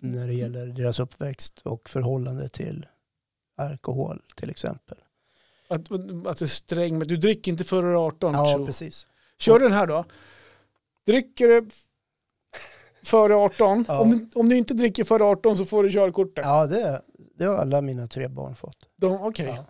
[0.00, 2.86] när det gäller deras uppväxt och förhållande till
[3.56, 4.98] alkohol till exempel.
[5.68, 5.80] att,
[6.26, 8.34] att du är sträng, men du dricker inte före 18.
[8.34, 8.66] Ja, tjo.
[8.66, 9.06] precis.
[9.38, 10.04] Kör den här då.
[11.12, 11.68] Dricker du
[13.04, 14.00] före 18, Ja.
[14.00, 16.44] om, du, om du inte dricker före 18 så får du körkortet.
[16.44, 17.02] Ja, det,
[17.38, 18.76] det har alla mina tre barn fått.
[19.02, 19.64] Okej, Ja.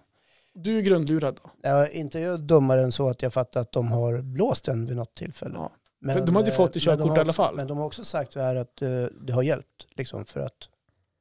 [0.54, 1.50] du är grundlurad då.
[1.68, 4.96] Är inte jag dummare än så att jag fattar att de har blåst den vid
[4.96, 5.54] något tillfälle.
[5.54, 5.70] Ja.
[6.00, 7.56] Men, de hade ju eh, fått i men körkort i alla fall.
[7.56, 8.88] Men de har också sagt här att eh,
[9.26, 9.86] det har hjälpt.
[9.96, 10.56] Liksom, för att,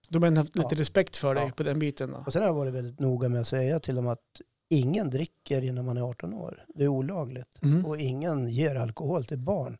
[0.09, 0.81] De har haft lite Ja.
[0.81, 1.51] respekt för dig Ja.
[1.55, 2.11] på den biten.
[2.11, 2.23] Då.
[2.25, 5.61] och sen har jag varit väldigt noga med att säga till dem att ingen dricker
[5.61, 6.65] innan man är 18 år.
[6.75, 7.63] Det är olagligt.
[7.63, 7.85] Mm.
[7.85, 9.77] Och ingen ger alkohol till barn.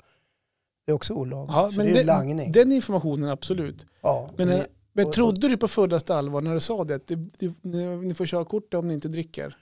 [0.87, 1.51] Det är också olagligt.
[1.55, 2.51] Ja, men det är den, langning.
[2.51, 3.85] den informationen absolut.
[4.01, 6.95] ja, Men, det- eh, men trodde du på fullaste allvar när du sa det?
[6.95, 7.53] Att det, det,
[8.01, 9.57] ni, får körkort om ni inte dricker.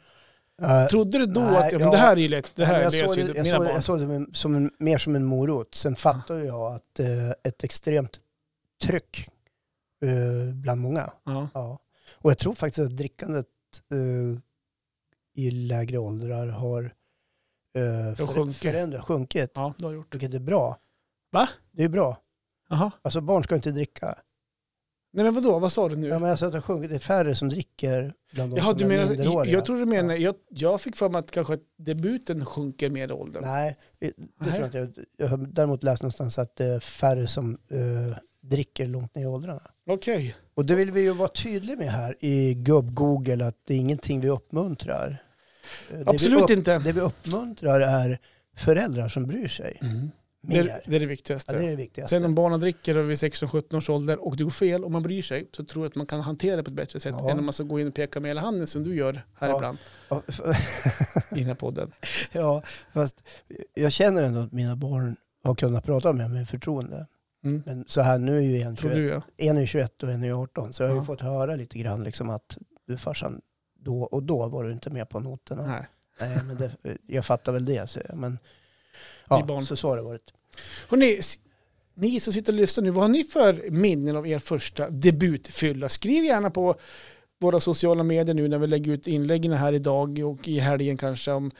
[0.61, 2.81] eh, Trodde du då nej, att ja, men det här är lätt, det men här
[2.83, 3.73] jag löser ju det, mina såg, barn?
[3.75, 5.75] jag såg det som- som en, mer som en morot.
[5.75, 8.19] Sen fattar jag att eh, ett extremt
[8.83, 9.27] tryck
[10.05, 11.11] eh, bland många.
[11.23, 11.47] Ja.
[11.53, 11.79] Ja.
[12.13, 13.47] Och jag tror faktiskt att drickandet
[13.91, 14.39] eh,
[15.43, 16.83] i lägre åldrar har
[17.77, 19.51] eh, förändrat, sjunkit.
[19.55, 20.13] ja, du har gjort.
[20.13, 20.77] Vilket är bra.
[21.35, 21.49] Va?
[21.71, 22.17] Det är bra.
[22.69, 22.91] Jaha.
[23.01, 24.15] Alltså barn ska inte dricka.
[25.13, 26.07] Nej men vadå, vad sa du nu?
[26.07, 26.89] Ja, men alltså att det, har sjunkit.
[26.89, 29.53] det är färre som dricker bland de Jaha, som du är menar, minderåriga.
[29.53, 33.11] jag tror du menar, jag, jag fick för mig att kanske att debuten sjunker med
[33.11, 33.43] åldern.
[33.45, 34.77] Nej, det tror jag inte.
[34.77, 39.23] Jag- Jag har däremot läst någonstans att det är färre som eh, dricker långt ner
[39.23, 39.61] i åldrarna.
[39.89, 40.35] Okej.
[40.53, 44.21] Och det vill vi ju vara tydliga med här i gubb-Google att det är ingenting
[44.21, 45.23] vi uppmuntrar.
[45.91, 46.79] Eh, det Absolut vi upp, inte.
[46.79, 48.19] Det vi uppmuntrar är
[48.57, 49.87] föräldrar som bryr sig Det,
[50.47, 50.67] mer.
[50.67, 51.53] är- det är det viktigaste.
[51.55, 52.15] Ja, det är det viktigaste.
[52.15, 55.21] Sen om barnen dricker vid 16-17 års ålder och det går fel och man bryr
[55.21, 57.29] sig så tror jag att man kan hantera det på ett bättre sätt Ja.
[57.31, 59.49] än om man ska gå in och peka med hela handen som du gör här
[59.49, 59.55] Ja.
[59.55, 59.77] ibland
[60.09, 60.21] Ja,
[61.31, 61.91] i den här podden.
[62.31, 63.23] ja, fast
[63.73, 67.07] jag känner ändå att mina barn har kunnat prata med mig med förtroende.
[67.43, 67.63] Mm.
[67.65, 69.21] Men så här, nu är ju en Tror 21, du ja.
[69.51, 70.73] en är 21 och en är 18.
[70.73, 73.41] Så jag har ju fått höra lite grann liksom att du farsan,
[73.79, 75.67] då och då var du inte med på noterna.
[75.67, 75.87] Nej.
[76.19, 76.71] Nej, men det,
[77.07, 77.89] jag fattar väl det.
[77.89, 78.39] Så, men,
[79.29, 80.33] ja, så så har det varit.
[80.89, 81.19] Hörrni,
[81.93, 85.89] ni som sitter och lyssnar nu, vad har ni för minnen av er första debutfylla?
[85.89, 86.75] Skriv gärna på
[87.39, 91.31] våra sociala medier nu när vi lägger ut inläggen här idag och i helgen kanske
[91.31, 91.51] om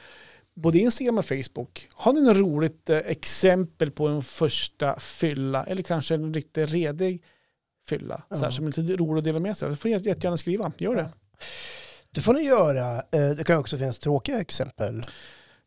[0.54, 1.88] både Instagram och Facebook.
[1.94, 7.22] Har ni något roligt eh, exempel på en första fylla eller kanske en riktigt redig
[7.88, 8.22] fylla?
[8.30, 8.50] Så här, Ja.
[8.52, 9.74] som är lite rolig att dela med sig av.
[9.76, 10.72] Får ni jättegärna skriva.
[10.78, 11.08] Gör det.
[12.10, 12.96] Det får ni göra.
[12.96, 15.02] Eh, Det kan också finnas tråkiga exempel.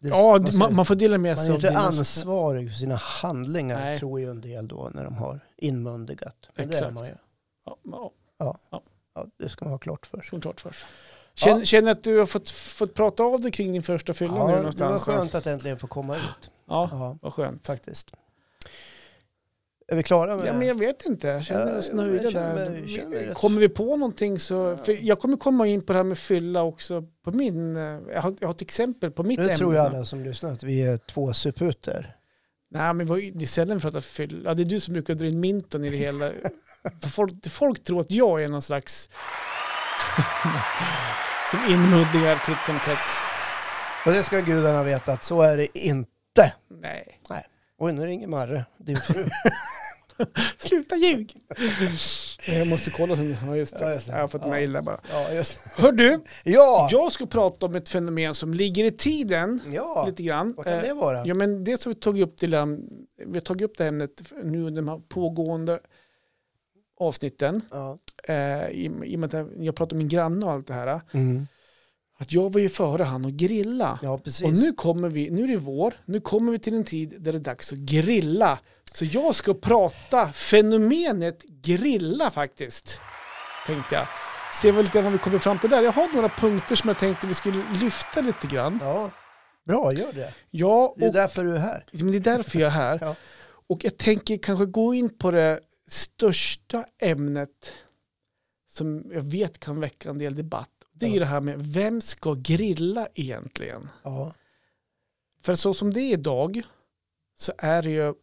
[0.02, 2.70] Det, Ja, man, ska- man, man får dela med man sig är av inte ansvarig
[2.72, 4.00] för sina handlingar, Nej.
[4.00, 6.36] tror ju en del då, när de har inmundigat.
[6.56, 6.94] Men det är Exakt.
[6.94, 7.14] man ju.
[7.66, 8.58] Ja, ja,
[9.16, 10.42] Ja, det ska man ha klart för sig.
[10.42, 10.88] klart för sig.
[11.34, 14.40] Känner, känner att du har fått, fått prata av dig kring din första fylla nu
[14.40, 15.04] Ja, det var någonstans?
[15.04, 16.50] skönt att äntligen få komma ut.
[16.66, 17.68] Ja, Ja, vad skönt.
[17.68, 18.12] faktiskt.
[19.92, 22.32] Är vi klara med Ja, men jag vet inte, jag känner Ja, oss jag nöjda
[22.32, 22.88] känner där.
[22.88, 26.18] känner Kommer vi på någonting så, för jag kommer komma in på det här med
[26.18, 29.58] fylla också på min, eh, jag har, jag har ett exempel på mitt Nu ämne.
[29.58, 32.16] tror ju alla som lyssnar att vi är två suputer.
[32.72, 34.50] Nej, men det är sällan vi pratar fylla.
[34.50, 36.30] Ja, det är du som brukar dra in minton i det hela.
[37.02, 39.10] för folk, folk tror att jag är någon slags
[41.52, 42.98] som inmuddigar titt som tätt.
[44.06, 46.54] Och det ska gudarna veta att så är det inte.
[46.82, 47.20] Nej,
[47.80, 49.26] Oj, nu ringer Marre, din fru.
[50.58, 51.34] sluta ljug!
[52.48, 53.36] jag måste kolla sen.
[53.48, 53.86] Ja, just det.
[53.86, 54.14] Ja, just det.
[54.14, 54.50] Jag har fått Ja.
[54.50, 55.00] mejl där bara.
[55.12, 56.88] ja, just Hör du, Ja!
[56.92, 60.54] jag ska prata om ett fenomen som ligger i tiden Ja, lite grann.
[60.58, 61.26] vad kan Eh, det vara?
[61.26, 62.78] Ja, men dels har vi tagit upp det, där-
[63.26, 65.80] vi har tagit upp det här ämnet nu under de här pågående
[67.00, 67.62] avsnitten.
[67.72, 67.98] Ja.
[68.24, 71.02] Eh, i, I och med att jag pratar om min granne och allt det här.
[71.12, 71.48] Mm.
[72.22, 74.00] Att jag var ju före han och grilla.
[74.02, 74.46] ja, precis.
[74.46, 77.32] Och nu kommer vi, nu är det vår, nu kommer vi till en tid där
[77.32, 78.60] det är dags att grilla.
[78.94, 83.02] Så jag ska prata fenomenet grilla faktiskt.
[83.68, 84.08] Tänkte jag.
[84.54, 85.82] Se väl lite vad vi kommer fram till där.
[85.84, 88.80] Jag har några punkter som jag tänkte vi skulle lyfta lite grann.
[88.82, 89.12] Ja,
[89.68, 90.34] bra, gör det.
[90.50, 91.86] Ja, Det är och, därför du är här.
[91.92, 93.00] Men det är därför jag är här.
[93.02, 93.16] Ja.
[93.68, 97.74] Och jag tänker kanske gå in på det största ämnet
[98.70, 100.70] som jag vet kan väcka en del debatt.
[101.00, 103.90] Det är ju det här med vem ska grilla egentligen?
[104.04, 104.34] Ja.
[105.42, 106.62] För så som det är idag
[107.38, 108.14] så är det ju,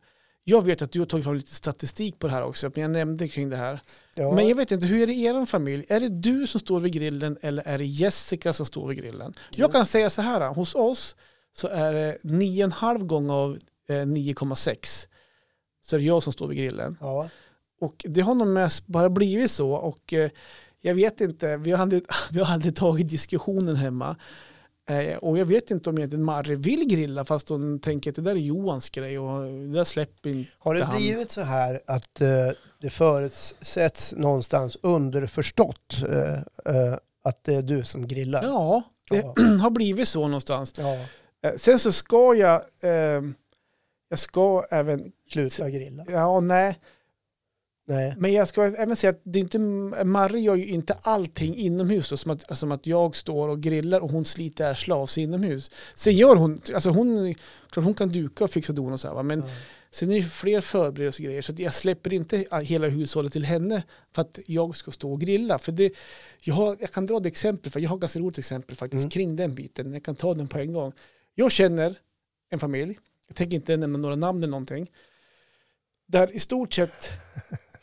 [0.44, 2.90] jag vet att du har tagit fram lite statistik på det här också, men jag
[2.90, 3.80] nämnde kring det här.
[4.14, 5.86] Ja, Men jag vet inte, hur är det i er familj?
[5.88, 9.34] Är det du som står vid grillen eller är det Jessica som står vid grillen?
[9.56, 11.16] Jag kan säga så här, hos oss
[11.52, 13.58] så är det 9,5 gånger av
[13.88, 15.06] eh, 9,6
[15.82, 16.96] så är det jag som står vid grillen.
[17.00, 17.28] ja.
[17.80, 20.30] Och det har nog mest bara blivit så och eh,
[20.86, 24.16] jag vet inte, vi har aldrig, vi har aldrig tagit diskussionen hemma.
[24.88, 28.22] Eh, och jag vet inte om egentligen Marre vill grilla fast hon tänker att det
[28.22, 30.96] där är Johans grej och det där släpper inte Har det han.
[30.96, 32.28] blivit så här att eh,
[32.80, 36.94] det förutsätts någonstans underförstått eh,
[37.24, 38.42] att det är du som grillar?
[38.42, 39.34] Ja, det Ja.
[39.62, 40.74] har blivit så någonstans.
[40.78, 40.98] Ja.
[41.58, 42.62] Sen så ska jag,
[44.08, 46.04] jag ska även, Sluta grilla.
[46.08, 46.78] ja nej,
[47.88, 48.14] Nej.
[48.18, 49.58] men jag ska även säga att det är inte,
[50.04, 54.00] Marre gör ju inte allting inomhus då, som att, som att jag står och grillar
[54.00, 55.70] och hon sliter arslet av sig inomhus.
[55.94, 57.34] Sen gör hon, alltså hon,
[57.70, 59.22] klart hon kan duka och fixa don och så här, va?
[59.22, 59.46] men Ja.
[59.90, 63.82] sen är det fler förberedelser och grejer så jag släpper inte hela hushållet till henne
[64.14, 65.58] för att jag ska stå och grilla.
[65.58, 65.92] För det,
[66.40, 69.10] jag, har, jag kan dra ett exempel, för jag har ganska roligt exempel faktiskt Mm.
[69.10, 69.92] kring den biten.
[69.92, 70.92] Jag kan ta den på en gång.
[71.34, 71.98] Jag känner
[72.50, 74.90] en familj, jag tänker inte nämna några namn eller någonting,
[76.06, 77.10] där i stort sett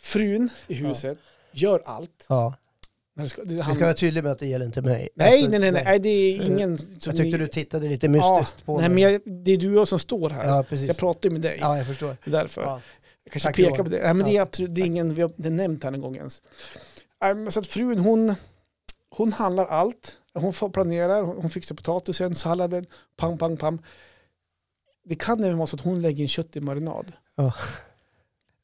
[0.04, 1.18] frun i huset
[1.52, 2.26] gör allt.
[2.30, 2.54] Ja.
[3.16, 5.10] Det ska, det, Vi han, ska vara tydliga med att det gäller inte mig.
[5.16, 8.66] nej, Alltså, nej, nej, nej, det är ingen Jag tyckte ni- du tittade lite mystiskt
[8.66, 9.04] på nej, mig.
[9.04, 10.48] men jag, det är du och jag som står här.
[10.48, 10.88] Ja, precis.
[10.88, 11.58] Jag pratar ju med dig.
[11.62, 12.18] Ja, jag förstår.
[12.26, 12.62] Därför.
[12.62, 12.82] Ja.
[13.24, 14.04] Jag kanske Tack, pekar på det.
[14.04, 14.42] Nej, men det är Ja.
[14.42, 16.42] absolut det är ingen vi har är nämnt här en gång ens.
[17.22, 18.36] Nej, men Så att frun hon,
[19.10, 20.18] hon handlar allt.
[20.34, 22.86] Hon planerar, hon hon fixar potatisen, salladen,
[23.18, 23.80] pang, pang, pang.
[25.06, 27.12] Det kan även vara så att hon lägger in kött i marinad.
[27.36, 27.54] Ja.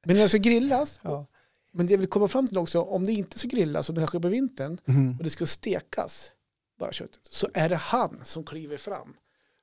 [0.05, 1.25] Men när det ska grillas, Ja.
[1.71, 4.01] men det jag vill komma fram till också, om det inte ska grillas, och det
[4.01, 5.15] här sker på vintern, Mhm.
[5.17, 6.31] och det ska stekas,
[6.79, 9.13] bara köttet, så är det han som kliver fram.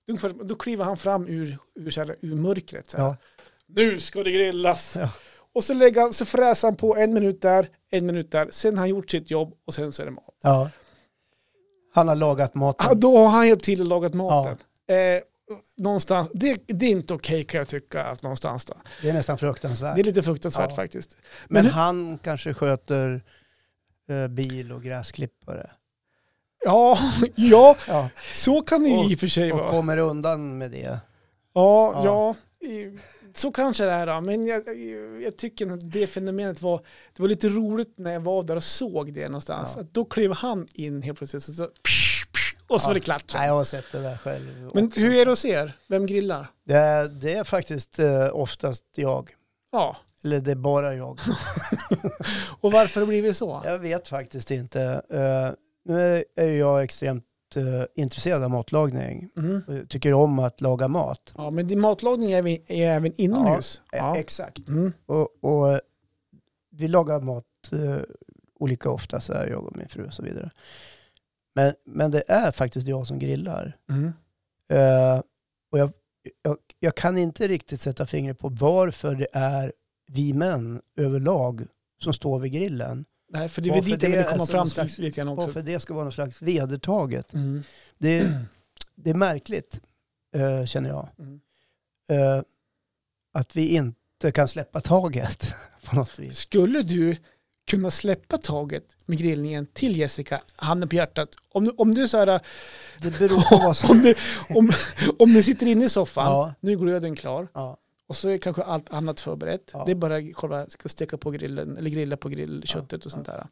[0.09, 2.91] Ungefär, då kliver han fram ur, ur, så här, ur mörkret.
[2.91, 2.97] Så.
[2.99, 3.17] Ja.
[3.67, 4.97] Nu ska det grillas.
[5.01, 5.11] Ja.
[5.53, 8.49] Och så, lägger han, så fräser han på en minut där, en minut där.
[8.51, 10.35] Sen har han gjort sitt jobb och sen så är det mat.
[10.43, 10.71] ja.
[11.95, 13.01] Han har lagat Ah, maten.
[13.01, 14.57] då har han hjälpt till och lagat maten.
[14.89, 15.23] Eh,
[15.77, 18.75] någonstans, det, det är inte okej kan jag tycka att någonstans då.
[19.03, 19.95] Det är nästan fruktansvärt.
[19.95, 20.77] Det är lite fruktansvärt Ja.
[20.77, 21.17] faktiskt.
[21.49, 23.23] Men Men- han kanske sköter
[24.11, 25.71] eh, bil och gräsklippare.
[26.65, 26.99] Ja,
[27.35, 28.09] ja, Ja.
[28.35, 29.71] så kan det ju Och- i och för sig Och vara.
[29.71, 31.01] kommer undan med det.
[31.55, 32.05] Ja, Ja.
[32.05, 32.35] ja.
[33.35, 34.07] så kanske det är.
[34.07, 34.21] då.
[34.21, 34.63] Men jag,
[35.23, 36.79] jag, tycker att det fenomenet var,
[37.17, 39.77] det var lite roligt när jag var där och såg det någonstans.
[39.77, 41.69] Att då klev han in helt plötsligt så, så,
[42.69, 42.89] och så Ja.
[42.91, 43.33] var det klart.
[43.35, 44.71] Nej, jag har sett det där själv.
[44.75, 45.01] Men också.
[45.01, 45.73] hur är det hos er?
[45.89, 46.47] Vem grillar?
[46.65, 49.31] Det är, det är faktiskt eh, oftast jag.
[49.73, 51.19] Ja, Eller det är bara jag.
[52.61, 53.63] och varför har det blivit så?
[53.65, 55.03] Jag vet faktiskt inte.
[55.11, 55.51] Eh,
[55.85, 57.25] nu är- jag extremt
[57.57, 57.63] eh,
[58.03, 59.29] intresserad av matlagning.
[59.37, 59.87] Mm.
[59.89, 61.33] Tycker om att laga mat.
[61.37, 63.81] Ja, men matlagning är, vi, är även inomhus.
[63.93, 64.17] Eh, Ja.
[64.17, 64.69] Exakt.
[64.69, 64.93] Mm.
[65.07, 65.81] Och, och
[66.71, 67.45] vi lagar mat
[68.61, 70.51] olika ofta, så här, jag och min fru och så vidare.
[71.57, 73.77] Men, men det är faktiskt jag som grillar.
[73.91, 74.13] Mm.
[74.69, 75.23] Eh,
[75.73, 75.93] och jag,
[76.43, 79.73] jag, jag kan inte riktigt sätta fingret på varför det är
[80.07, 81.67] vi män överlag
[82.03, 83.05] som står vid grillen.
[83.33, 85.47] Nej, för det är Varför dit det vill komma fram till lite grann också.
[85.47, 87.35] Varför det ska vara något slags vedertaget.
[87.35, 87.63] Mm.
[87.99, 88.27] Det,
[88.95, 89.81] det är märkligt,
[90.35, 91.09] eh, känner jag.
[91.19, 91.41] Mm.
[92.09, 92.43] Eh,
[93.33, 96.39] att vi inte kan släppa taget på något vis.
[96.39, 97.17] Skulle du
[97.67, 101.29] kunna släppa taget med grillningen till Jessica, handen på hjärtat?
[101.53, 102.41] Om du, om du så här,
[103.03, 103.91] Det beror på vad som...
[103.97, 104.15] om, du,
[104.55, 104.73] om,
[105.19, 106.55] om du sitter inne i soffan, Ja.
[106.61, 107.77] nu är glöden klar Ja,
[108.09, 109.71] och så är kanske allt annat förberett.
[109.73, 109.83] Ja.
[109.87, 113.47] Det är bara själva ska steka på grillen eller grilla på grillköttet och sånt där.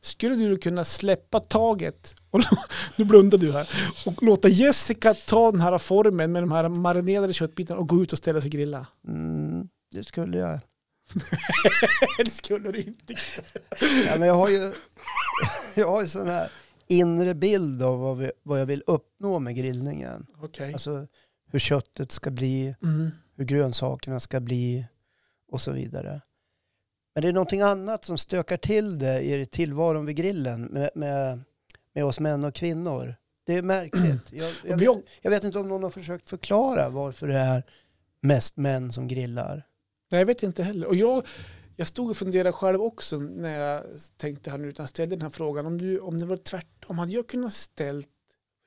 [0.00, 2.40] Skulle du kunna släppa taget, och
[2.96, 3.70] nu blundar du här,
[4.06, 8.12] och låta Jessica ta den här formen med de här marinerade köttbitarna och gå ut
[8.12, 8.86] och ställa sig och grilla?
[9.08, 10.60] mm, det skulle jag.
[12.18, 13.14] Det skulle du inte.
[13.80, 14.72] Ja, men jag har ju
[15.74, 16.50] jag har ju sån här
[16.86, 20.26] inre bild av vad, vi, vad jag vill uppnå med grillningen.
[20.42, 20.72] Okej.
[20.72, 21.06] Alltså
[21.50, 23.10] hur köttet ska bli, Mm.
[23.36, 24.86] hur grönsakerna ska bli
[25.52, 26.20] och så vidare.
[27.14, 31.40] Men det är någonting annat som stökar till det i tillvaron vid grillen med, med,
[31.94, 33.14] med oss män och kvinnor.
[33.46, 34.22] Det är märkligt.
[34.30, 37.62] Jag, jag, vet, jag vet inte om någon har försökt förklara varför det är
[38.20, 39.66] mest män som grillar.
[40.12, 40.86] Nej, jag vet inte heller.
[40.86, 41.26] Och jag,
[41.76, 43.82] jag stod och funderade själv också när jag
[44.16, 45.66] tänkte här nu, när jag ställde den här frågan.
[45.66, 48.08] Om, du, om det var tvärtom, hade jag kunnat ställt,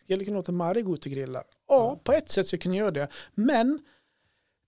[0.03, 1.39] skulle jag kunna låta Mari gå ut och grilla?
[1.39, 1.99] Ja, Ja.
[2.03, 3.07] på ett sätt så jag kunna göra det.
[3.35, 3.79] Men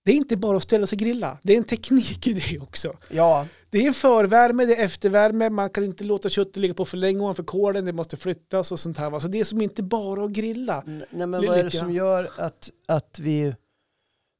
[0.04, 1.38] det är inte bara att ställa sig och grilla.
[1.42, 2.96] Det är en teknik i det också.
[3.10, 6.96] Ja, Det är förvärme, det är eftervärme, man kan inte låta köttet ligga på för
[6.96, 9.20] länge ovanför kolen, det måste flyttas och sånt här.
[9.20, 10.82] Så det är som inte bara att grilla.
[10.86, 13.54] nej, men vad är det som gör att, att vi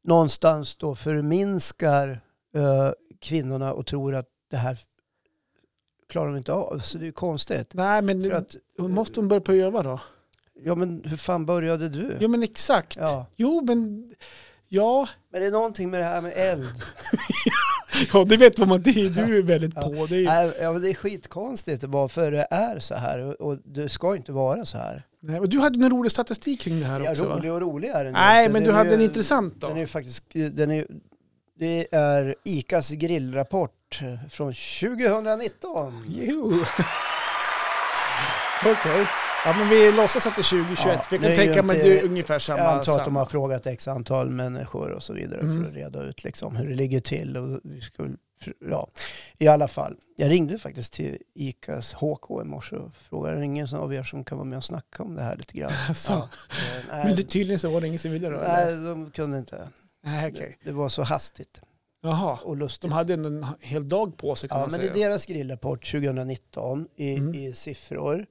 [0.04, 2.20] någonstans då förminskar
[2.54, 4.78] eh, kvinnorna och tror att det här
[6.08, 6.78] klarar de inte av.
[6.78, 7.74] Så det är ju konstigt.
[7.74, 10.00] Nej, men För att, hon måste hon börja på att öva då?
[10.64, 12.16] ja men hur fan började du?
[12.20, 12.96] Jo, men exakt.
[12.96, 13.26] Ja.
[13.36, 14.10] Jo, men
[14.68, 16.64] ja, Men det är någonting med det här med eld.
[18.12, 19.10] ja det vet vad man det är.
[19.26, 19.82] Du är väldigt Ja.
[19.82, 20.06] på.
[20.06, 24.16] Det är, ja, men det är skitkonstigt varför det är så här och, det ska
[24.16, 25.02] inte vara så här.
[25.22, 27.36] nej, och du hade en rolig statistik kring det här Ja, också va?
[27.36, 28.52] rolig och rolig är den Nej, inte.
[28.52, 29.68] men Den du hade ju- en intressant då.
[29.68, 30.86] Den är faktiskt, den är,
[31.58, 36.04] det är ICAs grillrapport från 2019.
[36.08, 36.58] Jo.
[38.66, 39.06] Okej.
[39.44, 40.78] Ja, men vi låtsas att det är 2021.
[40.86, 42.58] Ja, vi det kan tänka mig inte- det är ungefär samma.
[42.58, 43.18] Jag antar att de samma.
[43.20, 45.62] har frågat x antal människor och så vidare Mm.
[45.62, 47.36] för att reda ut liksom hur det ligger till.
[47.36, 48.16] Och vi skulle,
[48.70, 48.88] ja,
[49.38, 53.44] I alla fall, jag ringde faktiskt till ICAs HK i morse och frågade är det
[53.44, 55.72] ingen av er som kan vara med och snacka om det här lite grann.
[55.88, 56.18] Alltså, Ja,
[56.50, 58.40] eh, nej, Men det, tydligen så var det inget vidare då?
[58.40, 58.76] eller?
[58.76, 59.68] nej, de kunde inte.
[60.04, 60.58] Nej, okej.
[60.64, 61.60] Det var så hastigt
[62.02, 62.38] Jaha.
[62.44, 62.80] och lustigt.
[62.82, 65.04] De hade en hel dag på sig kan Ja, man men det säga.
[65.06, 67.34] är deras grillrapport 2019 i, Mm.
[67.34, 68.26] i siffror.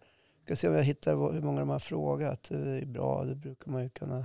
[0.49, 2.43] Ska se om jag hittar hur många de har frågat.
[2.49, 4.23] Det är bra, det brukar man ju kunna...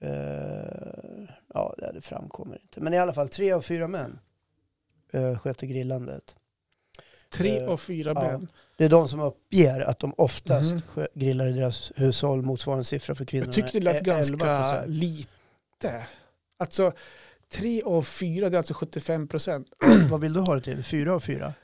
[0.00, 2.80] Eh, ja, det, framkommer inte.
[2.80, 4.18] Men i alla fall, tre av fyra män
[5.12, 6.34] eh, sköter grillandet.
[7.30, 8.22] Tre Eh, av fyra ja.
[8.22, 8.48] män.
[8.76, 12.42] Det är de som uppger att de oftast skö- grillar i deras hushåll.
[12.42, 14.86] Motsvarande siffra för kvinnorna Jag tyckte det lät ganska 11%.
[14.86, 16.06] lite.
[16.58, 16.92] Alltså,
[17.48, 19.68] tre av fyra, det är alltså 75 procent.
[20.10, 20.84] Vad vill du ha det till?
[20.84, 21.54] Fyra av fyra?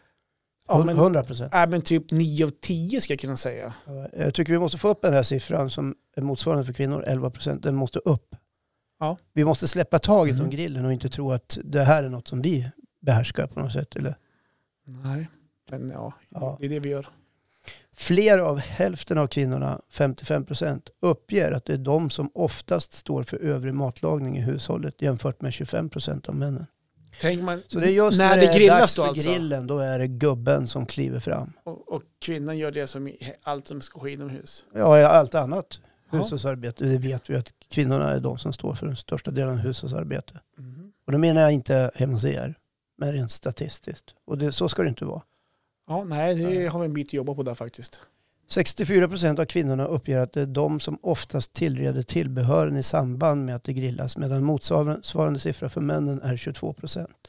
[0.69, 1.55] Ja, men, 100 procent?
[1.55, 3.75] äh, men typ nio av tio ska jag kunna säga.
[3.87, 7.05] Ja, Jag tycker vi måste få upp den här siffran som är motsvarande för kvinnor,
[7.07, 7.63] 11 procent.
[7.63, 8.35] Den måste upp.
[9.01, 9.17] Ja.
[9.33, 10.45] Vi måste släppa taget Mm.
[10.45, 12.71] om grillen och inte tro att det här är något som vi
[13.01, 13.97] behärskar på något sätt.
[13.97, 14.15] Eller?
[14.85, 15.29] Nej,
[15.71, 16.57] men ja, Ja.
[16.61, 17.09] det är det vi gör.
[17.95, 23.23] Fler av hälften av kvinnorna, 55 procent, uppger att det är de som oftast står
[23.23, 26.67] för övrig matlagning i hushållet jämfört med 25 procent av männen.
[27.21, 29.09] Tänker man, Så det är just när när, det det är grillas dags då för
[29.09, 29.29] alltså?
[29.29, 31.53] grillen, då är det gubben som kliver fram.
[31.65, 34.65] och, och kvinnan gör det som allt som ska ske inomhus.
[34.75, 35.79] Ja, allt annat
[36.11, 36.85] hushållsarbete.
[36.85, 40.35] Det vet vi att kvinnorna är de som står för den största delen av hushållsarbete.
[40.59, 40.93] Mhm.
[41.07, 42.55] Och då menar jag inte hemma hos er,
[42.99, 44.15] men rent statistiskt.
[44.27, 45.23] Och det, så ska det inte vara.
[45.89, 48.01] Ja, nej, det har vi en bit att jobba på där faktiskt.
[48.49, 53.45] 64 procent av kvinnorna uppger att det är de som oftast tillreder tillbehören i samband
[53.47, 57.29] med att det grillas, medan motsvarande siffra för männen är 22 procent.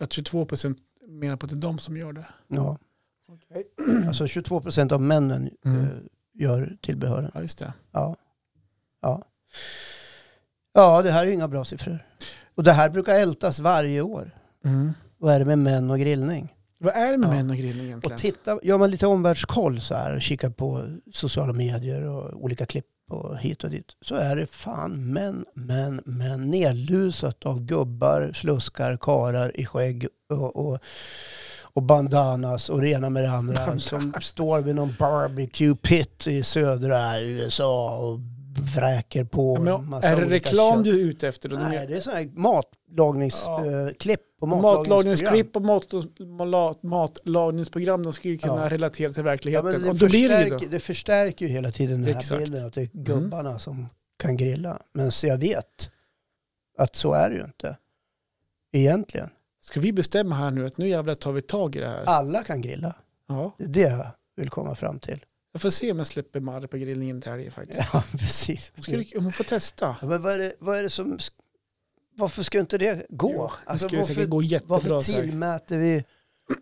[0.00, 0.78] Att 22 procent
[1.08, 2.26] menar på att det är de som gör det.
[2.48, 2.78] Ja,
[3.28, 3.64] Okej.
[4.06, 5.80] alltså 22 procent av männen Mm.
[5.82, 5.88] eh,
[6.34, 7.30] gör tillbehören.
[7.34, 7.72] Ja, just det.
[7.92, 8.16] Ja.
[9.02, 9.22] Ja.
[10.74, 12.06] ja, det här är ju inga bra siffror.
[12.54, 14.30] Och det här brukar ältas varje år.
[14.64, 14.92] Mm.
[15.18, 16.54] Vad är det med män och grillning?
[16.78, 17.32] Vad är det med Ja.
[17.34, 18.14] män och grilling egentligen?
[18.14, 20.82] Och titta, gör man lite omvärldskoll så här, kikar på
[21.12, 26.00] sociala medier och olika klipp och hit och dit, så är det fan män, män,
[26.04, 30.78] män, nedlusat av gubbar, sluskar, karar i skägg och, och,
[31.62, 36.42] och bandanas och det ena med det andra som står vid någon barbecue pit i
[36.42, 38.20] södra USA och
[38.76, 40.84] vräker på Ja, är det reklam kött.
[40.84, 41.48] du är ute efter?
[41.48, 41.56] Då?
[41.56, 43.86] Nej, det är sådana här matlagningsklipp Ja.
[43.88, 43.94] eh,
[44.52, 44.62] och.
[44.62, 48.68] Matlagningsklipp och mat, matlagningsprogram de skulle ju kunna Ja.
[48.70, 49.70] relatera till Ja, verkligheten.
[49.72, 50.70] men det, och då blir det ju förstärker, då.
[50.72, 52.30] det förstärker ju hela tiden den här Exakt.
[52.30, 52.44] Mm.
[52.44, 54.78] bilden att det är gubbarna som kan grilla.
[54.92, 55.90] Men så jag vet
[56.78, 57.76] att så är det ju inte.
[58.72, 59.30] Egentligen.
[59.60, 62.04] Ska vi bestämma här nu att nu jävlar tar vi tag i det här?
[62.06, 62.94] Alla kan grilla.
[63.28, 63.54] Ja.
[63.58, 65.24] Det är det jag vill komma fram till.
[65.52, 67.80] Jag får se om jag släpper Marre på grillningen till helgen faktiskt.
[67.92, 68.72] Ja, precis.
[68.74, 69.96] Hon, skulle, hon får testa.
[70.00, 71.18] Ja, men vad är, det, vad är det som...
[72.16, 73.32] Varför ska inte det gå?
[73.36, 76.04] Jo, det alltså, varför, gå varför tillmäter vi...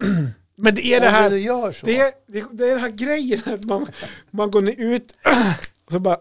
[0.57, 3.87] Men det är det här, det är, det, det är den här grejen att man,
[4.31, 5.15] man går ner ut
[5.85, 6.17] och så bara,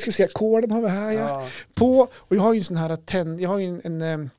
[0.00, 1.20] ska se, koden har vi här ja.
[1.20, 1.48] ja.
[1.74, 4.30] På, och jag har ju en sån här tänd, jag har ju en, en,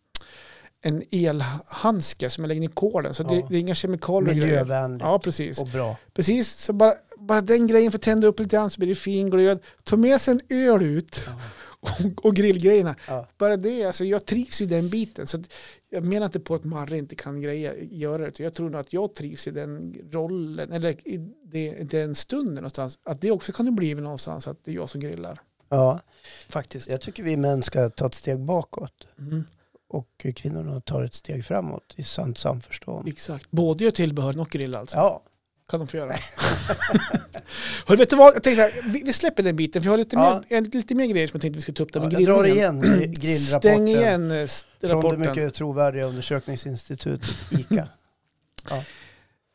[0.82, 3.48] en elhandske som jag lägger in i koden så det, Ja.
[3.50, 4.36] det är inga kemikalier.
[4.36, 5.60] Miljövänligt Ja, precis.
[5.60, 5.98] och bra.
[6.14, 9.30] Precis, så bara, bara den grejen får tända upp lite grann så blir det fin
[9.30, 9.60] glöd.
[9.84, 11.32] Ta med sig en öl ut Ja.
[12.18, 12.96] Och, grillgrejerna.
[13.08, 13.28] Ja.
[13.38, 15.28] Bara det, alltså jag trivs i den biten.
[15.28, 15.44] Så
[15.90, 18.40] jag menar inte på att Marre inte kan greja, göra det.
[18.40, 21.18] Jag tror nog att jag trivs i den rollen, eller i
[21.84, 23.00] den stunden någonstans.
[23.04, 25.42] Att det också kan bli någonstans att det är jag som grillar.
[25.70, 26.00] ja,
[26.50, 26.90] Faktiskt.
[26.90, 29.08] jag tycker vi män ska ta ett steg bakåt.
[29.20, 29.44] Mm,
[29.88, 33.08] och kvinnorna tar ett steg framåt i sant samförstånd.
[33.10, 33.52] exakt.
[33.52, 34.98] Både gör tillbehör och grilla alltså.
[34.98, 35.24] Ja,
[35.70, 36.12] Kan de få göra.
[37.86, 38.36] Hör, vet du vad?
[38.36, 40.44] Jag tänkte här, vi, vi släpper den biten för jag har lite, Ja.
[40.50, 42.26] mer, lite mer grejer som jag tänkte vi skulle ta upp där ja med jag
[42.26, 42.84] drar grillningen.
[42.84, 45.22] igen gri- grillrapporten Stäng igen eh, s- från det rapporten.
[45.22, 47.88] mycket trovärdiga undersökningsinstitutet ICA.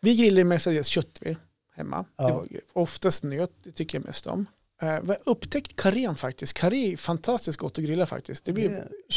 [0.00, 1.36] Vi grillar mestadels kött vi
[1.76, 2.04] hemma.
[2.16, 2.26] Ja.
[2.26, 4.46] Det var, oftast nöt, det tycker jag mest om.
[4.82, 6.52] Eh, vi har upptäckt karén faktiskt.
[6.52, 8.44] Karé är fantastiskt gott att grilla faktiskt.
[8.44, 8.68] Det blir,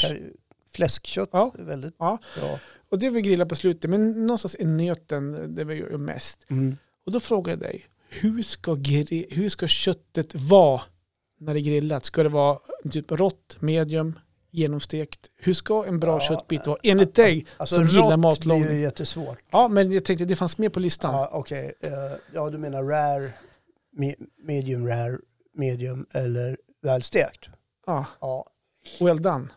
[0.01, 0.19] Det
[0.73, 1.51] Fläskkött Ja.
[1.59, 2.19] väldigt Ja.
[2.39, 2.59] bra.
[2.89, 6.45] och det vi grillar på slutet, men någonstans är nöten det vi gör mest.
[6.49, 6.77] Mm.
[7.07, 8.73] Och då frågar jag dig, hur ska,
[9.29, 10.81] hur ska köttet vara
[11.39, 12.05] när det är grillat?
[12.05, 12.59] Ska det vara
[12.91, 14.19] typ rått, medium,
[14.51, 15.19] genomstekt?
[15.35, 18.69] Hur ska en bra Ja, köttbit vara enligt dig Alltså som gillar rått blir matlagning?
[18.69, 19.37] ju jättesvårt.
[19.51, 21.13] Ja, men jag tänkte det fanns med på listan.
[21.13, 21.73] Ja, okej.
[21.81, 21.91] Eh,
[22.33, 23.33] ja, du menar rare,
[23.97, 25.17] me- medium rare,
[25.53, 27.45] medium eller välstekt?
[27.85, 28.45] Ja, Ja.
[28.99, 29.47] well done.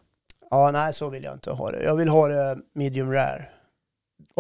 [0.51, 1.82] ja, nej så vill jag inte ha det.
[1.82, 3.48] Jag vill ha det medium rare.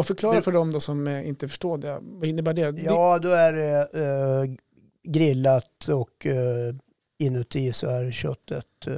[0.00, 1.98] Och förklara Men- för dem då som eh, inte förstår det.
[2.02, 2.72] Vad innebär det?
[2.72, 4.54] det Ja, då är det eh,
[5.12, 6.74] grillat och eh,
[7.18, 8.92] inuti så är köttet eh,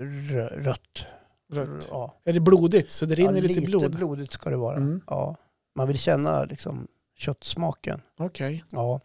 [0.00, 1.06] rö- rött.
[1.52, 1.88] rött.
[1.90, 2.14] Ja.
[2.24, 3.96] Är det blodigt så det rinner ja, lite, blod?
[3.96, 4.76] blodigt ska det vara.
[4.76, 5.00] Mm.
[5.06, 5.36] Ja.
[5.76, 6.86] Man vill känna liksom
[7.16, 8.00] köttsmaken.
[8.18, 8.64] Okej.
[8.70, 9.00] Ja.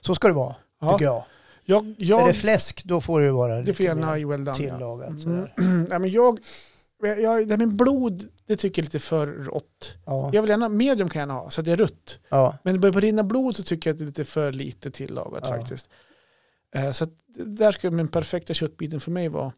[0.00, 0.92] Så ska det vara, Ja.
[0.92, 1.24] tycker jag.
[1.64, 4.26] Jag, Är jag, det fläsk, då får det ju vara det lite får gärna mer
[4.26, 4.58] well done.
[4.64, 4.72] Ja.
[4.74, 5.08] tillagat.
[5.08, 5.20] Mm.
[5.20, 5.52] sådär.
[5.90, 6.38] Nej, men jag,
[7.08, 9.94] jag, det här med blod, det tycker jag är lite för rått.
[10.06, 10.30] Ja.
[10.32, 12.18] Jag vill gärna, medium kan jag gärna ha, så att det är rött.
[12.28, 12.58] Ja.
[12.62, 14.90] Men det börjar på rinna blod så tycker jag att det är lite för lite
[14.90, 15.56] tillagat Ja.
[15.56, 15.88] faktiskt.
[16.74, 17.10] Eh, Så att
[17.46, 19.52] där skulle den perfekta köttbiten för mig vara,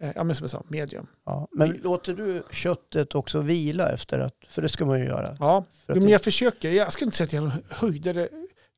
[0.00, 1.06] eh, ja men som jag sa, medium.
[1.26, 1.48] Ja.
[1.52, 5.36] Men låter du köttet också vila efter att, för det ska man ju göra.
[5.40, 6.70] Ja, För jo, att men jag försöker.
[6.70, 7.32] Jag skulle inte säga att
[7.68, 8.28] jag höjde det.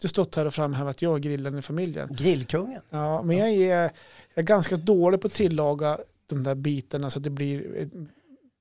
[0.00, 2.08] Du har stått här och framhävt att jag är grillaren i familjen.
[2.12, 2.80] Grillkungen.
[2.90, 3.90] Ja, men jag är, jag
[4.34, 5.98] är ganska dålig på att tillaga
[6.28, 7.88] de där bitarna så att det blir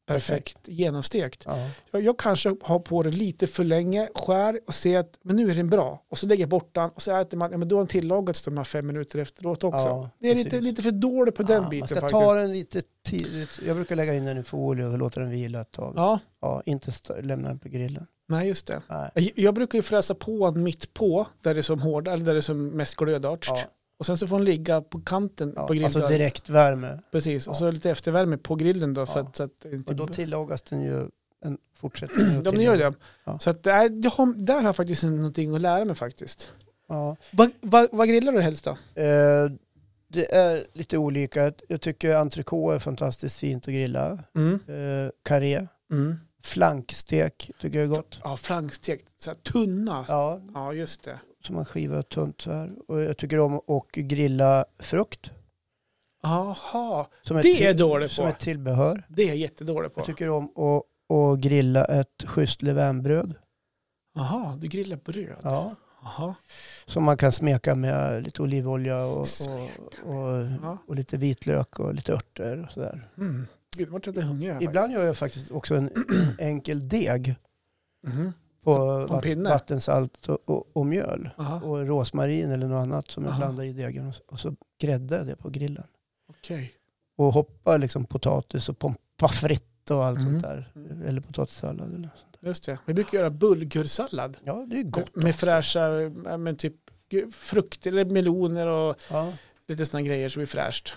[0.08, 1.44] perfekt genomstekt.
[1.46, 1.70] Ja.
[1.92, 5.52] Jag, jag kanske har på det lite för länge, skär och ser att men nu
[5.52, 6.06] är den bra.
[6.10, 7.88] Och så lägger jag bort den och så äter man, ja, men då har den
[7.88, 9.78] tillagats de här fem minuter efteråt också.
[9.80, 10.46] Ja, det är precis.
[10.46, 12.22] lite, lite för dålig på den Ja, biten Man ska faktiskt.
[12.22, 13.50] ta den lite tidigt.
[13.66, 15.94] Jag brukar lägga in den i folie och låta den vila ett tag.
[15.96, 16.20] Ja.
[16.42, 16.92] Ja, inte
[17.22, 18.08] lämna den på grillen.
[18.30, 18.82] nej just det.
[18.90, 19.12] Nej.
[19.14, 22.26] Jag, jag brukar ju fräsa på den mitt på, där det är som hård, eller
[22.26, 23.46] där det är som mest glödart.
[23.50, 23.60] Ja,
[24.00, 25.86] Och sen så får den ligga på kanten ja, på grillen.
[25.86, 27.00] alltså direktvärme.
[27.12, 29.06] Precis, och så lite eftervärme på grillen då.
[29.06, 31.10] För att, så att inte Och då tillagas den ju
[31.46, 32.26] en fortsättning.
[32.46, 32.94] Ja, men gör det.
[33.40, 36.50] Så att, äh, jag har, där har jag faktiskt någonting att lära mig faktiskt.
[36.90, 37.16] Ja.
[37.32, 38.72] Vad vad- vad grillar du helst då?
[39.02, 39.52] Eh,
[40.10, 41.52] det är lite olika.
[41.68, 44.24] Jag tycker entrecote är fantastiskt fint att grilla.
[44.36, 44.54] Mm.
[44.54, 45.68] Eh, karré.
[45.92, 46.16] Mm.
[46.44, 48.20] Flankstek tycker jag är gott.
[48.24, 49.06] Ja, flankstekt.
[49.20, 50.06] Så tunna.
[50.08, 50.42] Ja.
[50.54, 51.20] Ja, just det.
[51.48, 52.72] Som man skivar tunt så här.
[52.88, 55.32] Och jag tycker om att grilla frukt.
[56.24, 58.30] Jaha, Som Det är till- jag dålig Som på.
[58.30, 59.04] ett tillbehör.
[59.08, 60.00] det är jag jättedålig på.
[60.00, 60.84] Jag tycker om att,
[61.18, 63.34] att grilla ett schysst levainbröd.
[64.16, 65.36] Jaha, du grillar bröd.
[65.44, 65.76] Ja.
[66.02, 66.36] Jaha.
[66.86, 70.78] Som man kan smeka med lite olivolja och, och, och, Ja.
[70.88, 73.10] och lite vitlök och lite örter och sådär.
[73.18, 73.48] Mm.
[73.78, 74.62] Gud, vart jag lite hungrig.
[74.62, 75.90] Ibland gör jag faktiskt också en
[76.40, 77.36] enkel deg
[78.08, 78.34] Mhm.
[78.72, 79.50] En pinne?
[79.50, 81.30] vattensalt och, och, och mjöl.
[81.38, 83.40] Jaha, Och rosmarin eller något annat som jag Aha.
[83.40, 84.08] blandar i degen.
[84.08, 85.84] Och, och så gräddar jag det på grillen.
[86.30, 86.74] okej.
[87.18, 88.98] Och hoppar liksom potatis och pommes
[89.42, 90.32] frites och allt Mm.
[90.32, 90.72] sånt där.
[91.06, 91.88] Eller potatissallad.
[91.88, 92.48] Eller sånt där.
[92.48, 92.80] Just det.
[92.86, 94.38] Vi brukar göra bulgursallad.
[94.44, 95.16] Ja, det är gott.
[95.16, 95.46] Med också.
[95.46, 95.90] fräscha,
[96.38, 96.76] men typ
[97.32, 99.34] frukter eller meloner och Ja,
[99.68, 100.94] lite sådana grejer som blir fräscht.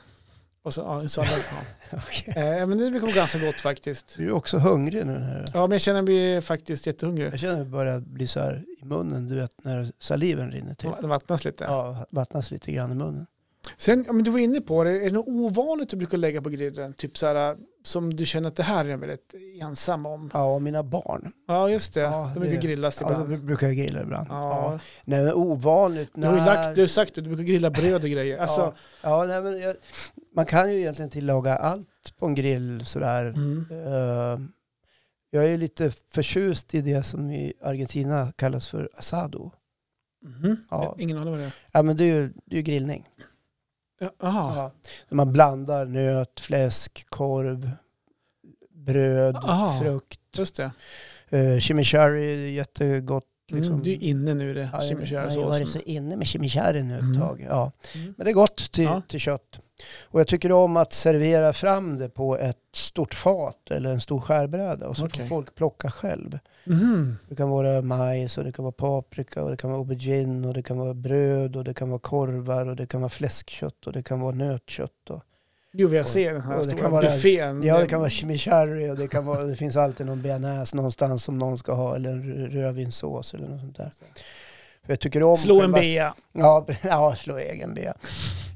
[0.63, 1.65] Och så ja, en.
[1.91, 1.99] Ja.
[2.07, 2.35] okej.
[2.61, 4.15] Eh, men det vara ganska gott faktiskt.
[4.17, 5.19] Du är också hungrig nu.
[5.19, 5.45] Här.
[5.55, 7.33] Ja, men jag känner mig faktiskt jättehungrig.
[7.33, 10.75] Jag känner att det börjar bli så här i munnen, du vet när saliven rinner
[10.75, 10.91] till.
[11.01, 11.65] Det vattnas lite.
[11.65, 13.27] Ja, vattnas lite grann i munnen.
[13.77, 16.43] Sen, ja, men du var inne på det, är det något ovanligt du brukar lägga
[16.43, 16.95] på grillen?
[16.95, 20.31] Typ så här, som du känner att det här är jag väldigt ensam om.
[20.35, 21.33] Ja, mina barn.
[21.49, 22.01] Ja, just det.
[22.01, 23.45] Ja, de brukar det- grillas Ja, då ibland.
[23.45, 24.27] brukar jag grilla ibland.
[24.31, 24.51] Ja.
[24.73, 24.79] Ja.
[25.05, 26.11] Nej, men ovanligt.
[26.15, 28.39] Du har ju lagt, du har sagt det, du brukar grilla bröd och grejer.
[28.39, 29.77] Alltså, ja, ja, nej, men jag,
[30.37, 33.25] man kan ju egentligen tillaga allt på en grill sådär.
[33.27, 33.67] mm.
[33.71, 34.41] Eh,
[35.31, 39.51] jag är lite förtjust i det som i Argentina kallas för asado.
[40.23, 40.57] Mhm.
[40.71, 40.97] Ja.
[40.99, 41.53] Ingen aning vad det är.
[41.73, 43.09] Ja, men det är ju, det är ju grillning.
[44.03, 44.55] Ja, Aha.
[45.09, 45.15] Ja.
[45.17, 47.71] Man blandar nöt, fläsk, korv,
[48.75, 49.81] bröd, Aha.
[49.83, 50.21] frukt.
[50.37, 50.71] Just det.
[51.33, 53.25] Uh, chimichurri är jättegott.
[53.53, 53.73] Liksom.
[53.73, 55.49] Mm, du är inne nu det, Ja, jag- Jag har chimichurri-såsen.
[55.49, 57.21] varit så inne med chimichurri nu ett Mm.
[57.21, 57.47] tag.
[57.49, 57.73] Ja.
[57.95, 58.15] Mm.
[58.17, 59.03] Men det är gott till, Ja.
[59.09, 59.59] till kött.
[60.03, 64.21] Och jag tycker om att servera fram det på ett stort fat eller en stor
[64.21, 65.21] skärbräda och så Okej.
[65.21, 66.39] får folk plocka själv.
[66.65, 67.17] Mhm.
[67.29, 70.55] Det kan vara majs och det kan vara paprika och det kan vara aubergine och
[70.55, 73.93] det kan vara bröd och det kan vara korvar och det kan vara fläskkött och
[73.93, 75.11] det kan vara nötkött.
[75.11, 75.23] Och,
[75.73, 77.63] Jo, jag ser den här och det stora kan vara- buffén.
[77.63, 81.25] ja, det kan vara chimichurri och det, kan vara, det finns alltid någon bearnaise någonstans
[81.25, 83.91] som någon ska ha eller en rö- rödvinssås eller något sånt där.
[84.85, 86.15] För jag tycker om Slå en bea.
[86.33, 87.95] Ja, ja, slå egen bea.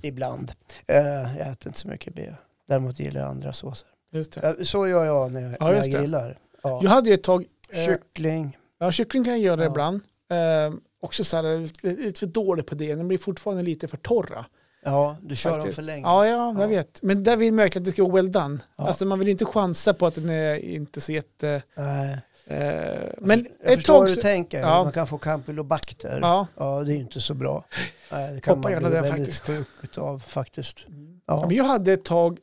[0.02, 0.52] Ibland.
[0.86, 0.96] Eh,
[1.38, 2.36] jag äter inte så mycket bea.
[2.68, 3.88] Däremot gillar jag andra såser.
[4.12, 4.64] Just det.
[4.66, 6.38] Så gör jag när jag, Ja, när jag grillar.
[6.62, 6.80] Ja.
[6.82, 7.44] Jag hade ju ett tag...
[7.72, 8.56] eh, Kyckling.
[8.78, 9.66] Ja, kyckling kan jag göra Ja.
[9.70, 10.00] ibland.
[10.30, 12.94] Eh, också så här, lite, lite för dålig på det.
[12.94, 14.44] De blir fortfarande lite för torra.
[14.84, 15.74] Ja, du kör dem faktiskt.
[15.76, 16.02] för länge.
[16.02, 16.66] Ja, ja, jag Ja.
[16.66, 17.02] vet.
[17.02, 18.58] Men där vill man verkligen att det ska vara well done.
[18.76, 18.86] Ja.
[18.88, 21.62] Alltså man vill inte chansa på att den är inte så jätte...
[21.76, 22.18] Nej.
[22.46, 24.60] Eh, men jag ett förstår tag vad du tänker.
[24.60, 24.82] Ja.
[24.84, 26.18] Man kan få campylobacter.
[26.22, 26.46] Ja.
[26.56, 27.64] ja, det är ju inte så bra.
[28.10, 29.46] Det kan Hoppa man bli där väldigt faktiskt.
[29.46, 30.78] sjuk av faktiskt.
[30.88, 30.94] ja.
[31.26, 31.46] Ja.
[31.46, 32.38] men jag hade ett tag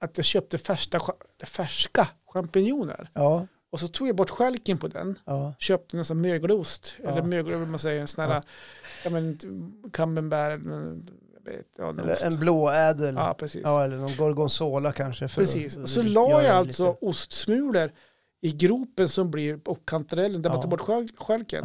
[0.00, 1.00] att jag köpte färska,
[1.44, 3.10] färska champinjoner.
[3.14, 3.46] Ja.
[3.76, 5.18] Och så tog jag bort skälken på den.
[5.24, 5.54] Ja.
[5.58, 6.94] Köpte en sån mögelost.
[7.02, 7.10] Ja.
[7.10, 8.42] Eller mögel, vad man säger, en sån här, Ja.
[9.04, 9.10] ja.
[9.10, 9.38] men
[9.92, 10.60] camembert.
[11.44, 13.14] vet, Ja, någon Eller en blåädel.
[13.14, 13.60] ja, precis.
[13.64, 15.28] Ja, eller någon gorgonzola kanske.
[15.28, 15.76] Precis.
[15.76, 17.90] Och så la jag alltså lite- ostsmulor
[18.40, 21.64] i gropen som blir på kantarellen där man tar bort skälk- skälken.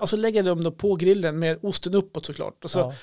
[0.00, 2.64] Och så lägger jag dem då på grillen med osten uppåt såklart.
[2.64, 2.94] Och så, Ja.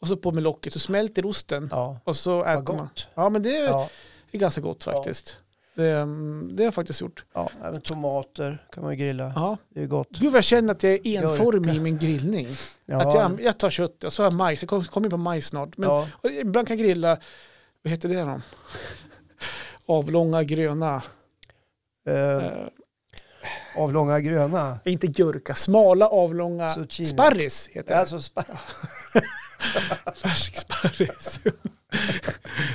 [0.00, 1.68] och så på med locket så smälter osten.
[1.70, 2.00] ja.
[2.04, 2.88] Och så Vad äter man.
[3.14, 3.88] Ja men det är,
[4.32, 5.38] är ganska gott faktiskt.
[5.74, 7.24] Det, mm, det har jag faktiskt gjort.
[7.34, 7.50] ja.
[7.64, 9.32] Även tomater kan man ju grilla.
[9.36, 9.56] Ja.
[9.74, 10.08] Det är gott.
[10.10, 11.76] Gud vad jag känner att jag är enformig Gurka.
[11.76, 12.48] i min grillning.
[12.84, 13.08] Ja.
[13.08, 14.62] Att jag, jag tar kött och så har jag majs.
[14.62, 15.76] Jag kommer kom in på majs snart.
[15.76, 16.08] Men ja.
[16.40, 17.18] ibland kan jag grilla,
[17.82, 18.40] vad heter det då?
[19.86, 21.02] Avlånga gröna,
[22.08, 22.52] Eh, eh,
[23.76, 24.78] avlånga gröna.
[24.84, 27.08] inte gurka, smala avlånga Zucchini.
[27.08, 28.00] sparris heter det.
[28.00, 28.44] Alltså, spa-
[30.14, 31.40] Färsk sparris.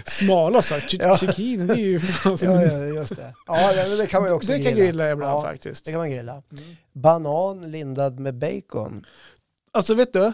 [0.06, 1.18] Smala så, här, Ja.
[1.18, 3.34] zucchini det är ju som ja, ja, just det.
[3.48, 4.86] Ja, det, det kan man ju också Det kan grilla.
[4.86, 5.86] grilla ibland Ja, faktiskt.
[5.86, 6.32] Det kan man grilla.
[6.52, 6.76] Mm.
[6.94, 9.06] Banan lindad med bacon.
[9.72, 10.34] Alltså vet du,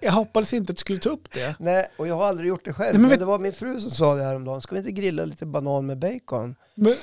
[0.00, 1.54] jag- hoppades inte att du skulle ta upp det.
[1.58, 2.92] Nej, och jag har aldrig gjort det själv.
[2.92, 4.60] Nej, men men det var min fru som sa det häromdagen.
[4.62, 6.54] Ska vi inte grilla lite banan med bacon?
[6.74, 6.94] Men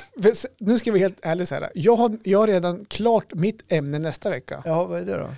[0.59, 4.29] nu ska vi helt ärligt säga, jag har, jag har redan klart mitt ämne nästa
[4.29, 4.61] vecka.
[4.65, 5.29] Ja, vad är det då?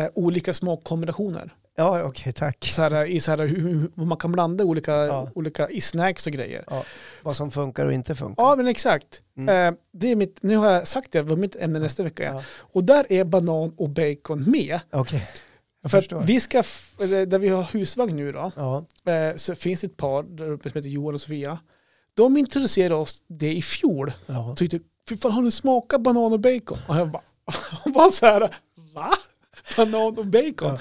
[0.00, 1.54] Eh, olika smakkombinationer.
[1.80, 2.64] Ja, okej, tack.
[2.72, 5.30] Så här, I så här, hur, man kan blanda olika, Ja.
[5.34, 6.64] olika i snacks och grejer.
[7.22, 8.42] Vad som funkar och inte funkar.
[8.42, 9.22] Ja men exakt.
[9.36, 9.74] Mm.
[9.74, 12.22] Eh, det är mitt, nu har jag sagt det, vad mitt ämne nästa vecka.
[12.22, 12.42] Ja.
[12.58, 14.80] Och där är banan och bacon med.
[14.90, 16.20] Jag För förstår.
[16.22, 16.62] vi ska,
[17.02, 20.50] eller där vi har husvagn nu då, Ja, eh, så finns det ett par där
[20.50, 21.58] uppe som heter Johan och Sofia.
[22.14, 24.12] De introducerade oss det i fjol.
[24.26, 24.54] ja.
[24.56, 24.78] Tyckte,
[25.08, 26.78] fy fan har du smakat banan och bacon?
[26.88, 27.22] Och jag bara,
[27.84, 28.40] och bara så här,
[28.94, 29.10] va?
[29.76, 30.78] Banan och bacon?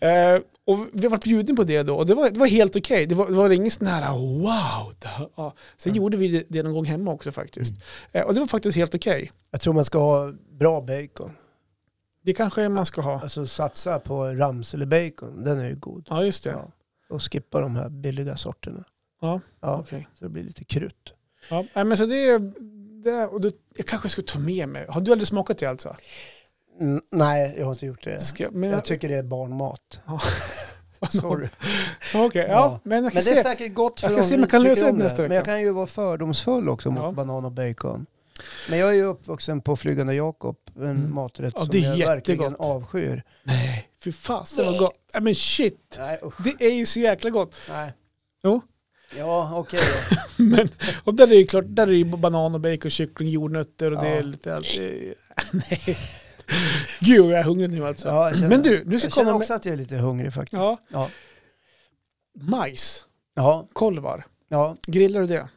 [0.00, 3.06] Eh, och vi varit bjudna på det då och det var, det var helt okej.
[3.06, 4.94] Det, var, det var ingen sån här wow.
[5.36, 5.54] Ja.
[5.76, 7.70] Sen gjorde vi det, det någon gång hemma också faktiskt.
[7.72, 7.82] Mm.
[8.12, 9.30] Eh, och det var faktiskt helt okej.
[9.50, 11.30] Jag tror man ska ha bra bacon.
[12.22, 13.20] Det kanske man ska ha.
[13.20, 16.06] Alltså satsa på Ramsele bacon, den är ju god.
[16.10, 16.50] Ja just det.
[16.50, 16.70] Ja.
[17.10, 18.84] Och skippa de här billiga sorterna.
[19.20, 20.08] Ja, Ja, okej.
[20.18, 21.12] så det blir lite krutt.
[21.50, 22.52] Ja, men så det är,
[23.04, 24.86] det, och det, jag kanske ska ta med mig.
[24.88, 25.96] Har du aldrig smakat det alltså?
[27.12, 28.10] Nej, jag har inte gjort det.
[28.10, 30.00] Det ska, men, Jag tycker det är barnmat.
[31.10, 31.48] Sorry.
[32.14, 32.80] Okej, ja, Ja.
[32.84, 34.92] men Men det är säkert gott för Jag ska se om jag kan lösa det
[34.92, 35.44] nästa Men jag vecka.
[35.50, 37.10] kan ju vara fördomsfull också mot Ja.
[37.10, 38.06] banan och bacon.
[38.70, 41.14] Men jag är ju uppvuxen på Flygande Jakob, en Mm.
[41.14, 42.66] maträtt Ja, som det är jag verkligen jättegott.
[42.70, 43.22] avskyr.
[43.42, 44.94] Nej, fy fasen vad gott.
[45.14, 46.20] Nej men shit, Nej,
[46.58, 47.54] det är ju så jäkla gott.
[47.68, 47.92] nej.
[48.42, 48.60] Jo.
[49.18, 50.16] Ja, okej då.
[50.44, 50.68] Men,
[51.04, 54.08] och där är ju klart, där är ju banan och bacon, kyckling, jordnötter och det
[54.10, 54.14] Ja.
[54.16, 54.66] är lite allt.
[54.76, 55.14] det-
[55.52, 55.96] Nej.
[57.00, 58.08] Gud, jag är hungrig nu alltså.
[58.08, 59.76] Ja, känner, Men du, nu ska jag jag känner komma också med att jag är
[59.76, 60.52] lite hungrig faktiskt.
[60.62, 61.10] ja, Ja.
[62.40, 64.26] majs, Ja, kolvar.
[64.48, 64.76] ja.
[64.86, 65.48] Grillar du det?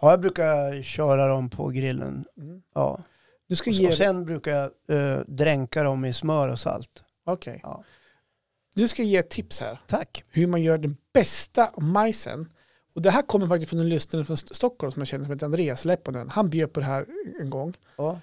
[0.00, 2.24] ja, jag brukar köra dem på grillen.
[2.38, 2.62] Mm.
[2.74, 3.00] Ja.
[3.48, 4.70] Nu ska Och, ge och sen brukar jag
[5.12, 6.90] eh, dränka dem i smör och salt.
[7.26, 7.60] Okej.
[7.62, 7.84] Ja.
[8.74, 9.80] Du ska ge ett tips här.
[9.86, 10.24] Tack.
[10.30, 12.48] Hur man gör den bästa majsen.
[12.94, 15.32] Och det här kommer faktiskt från en lyssnare från St- Stockholm som jag känner som
[15.34, 16.28] heter Andreas Lepponen.
[16.28, 17.06] Han bjöd på det här
[17.40, 17.74] en gång.
[17.96, 18.20] Ja.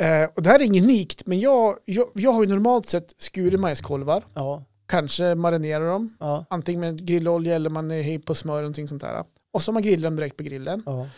[0.00, 3.14] Eh, och det här är inget unikt, men jag, jag, jag har ju normalt sett
[3.18, 4.24] skurit majskolvar.
[4.34, 4.64] Ja.
[4.88, 6.44] Kanske marinerar dem, Ja.
[6.50, 9.24] antingen med grillolja eller man är på smör eller någonting sånt där.
[9.52, 10.82] Och så man grillar dem direkt på grillen.
[10.86, 11.08] Ja.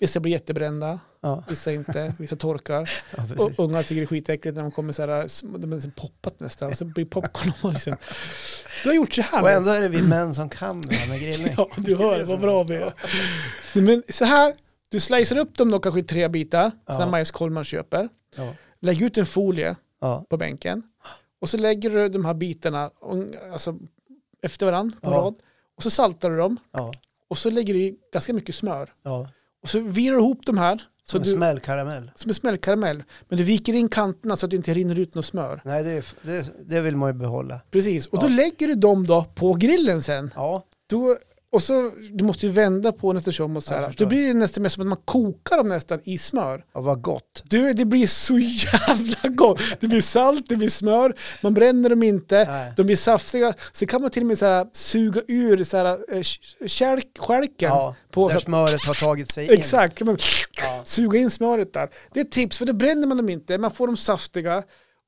[0.00, 1.44] Vissa blir jättebrända, Ja.
[1.48, 2.90] vissa inte, vissa torkar.
[3.16, 6.40] ja, Och ungar tycker det är skitäckligt när de kommer så här, de så poppat
[6.40, 7.96] nästan, och så blir popcorn och majsen.
[8.82, 9.42] Du har gjort så här.
[9.42, 11.54] Och ändå är det vi män som kan det här med grillning.
[11.56, 12.92] Ja, du hör vad bra vi är.
[13.80, 14.54] Men så här,
[14.90, 16.92] du slicear upp dem då kanske i tre bitar, Ja.
[16.94, 18.08] sådana majskolv man köper.
[18.36, 18.54] Ja.
[18.80, 20.24] Lägg ut en folie Ja.
[20.28, 20.82] på bänken.
[21.40, 22.90] Och så lägger du de här bitarna
[23.52, 23.78] alltså,
[24.42, 25.16] efter varandra på Ja.
[25.16, 25.34] rad.
[25.76, 26.56] Och så saltar du dem.
[27.28, 28.92] Och så lägger du i ganska mycket smör.
[29.62, 30.82] Och så virar du ihop de här.
[31.04, 32.10] Så Som en smällkaramell.
[32.14, 33.02] som en smällkaramell.
[33.28, 35.60] Men du viker in kanterna så att det inte rinner ut något smör.
[35.64, 37.60] Nej, det, det, det vill man ju behålla.
[37.70, 38.06] Precis.
[38.06, 40.30] Och då lägger du dem då på grillen sen.
[40.36, 41.16] Ja, Då,
[41.52, 43.94] och så, du måste ju vända på den eftersom och så här.
[43.96, 46.64] Då blir det nästan mer som att man kokar dem nästan i smör.
[46.74, 47.42] ja vad gott.
[47.44, 49.60] Du, det blir så jävla gott.
[49.80, 52.44] Det blir salt, det blir smör, man bränner dem inte.
[52.44, 52.72] Nej.
[52.76, 53.54] De blir saftiga.
[53.72, 56.22] Så kan man till och med så här, suga ur så här, eh,
[56.66, 57.68] kälk, skälken.
[57.68, 59.52] Ja, på, där så, smöret har tagit sig in.
[59.52, 60.18] exakt, kan man
[60.62, 60.80] Ja.
[60.84, 61.88] suga in smöret där.
[62.12, 63.58] Det är ett tips, för då bränner man dem inte.
[63.58, 64.62] Man får dem saftiga.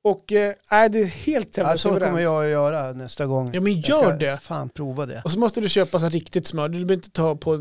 [0.05, 3.49] Och äh, är det helt Ja, jävla så kommer jag att göra nästa gång.
[3.53, 4.37] Ja, men Jag gör ska det.
[4.41, 5.21] Fan prova det.
[5.25, 6.69] Och så måste du köpa så riktigt smör.
[6.69, 7.59] Du behöver inte ta på eh,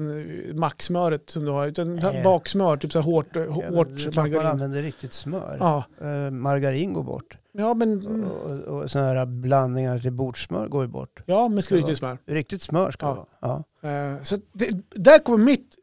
[0.55, 2.22] macksmöret som du har, utan ta Nej.
[2.24, 4.47] baksmör, typ så här hårt, Ja, men det är hårt klart man margarin.
[4.51, 5.57] använder riktigt smör.
[5.61, 5.84] Ja.
[6.01, 7.36] Eh, margarin går bort.
[7.53, 11.22] Ja, men, Och, och, och sådana här blandningar till bordsmör går ju bort.
[11.26, 11.80] ja, men ska Ja.
[11.80, 12.18] inte smör.
[12.26, 13.26] Riktigt smör ska Ja.
[13.40, 13.62] det vara.
[13.82, 14.14] Ja.
[14.16, 15.82] Eh, Så det, där kommer mitt eh,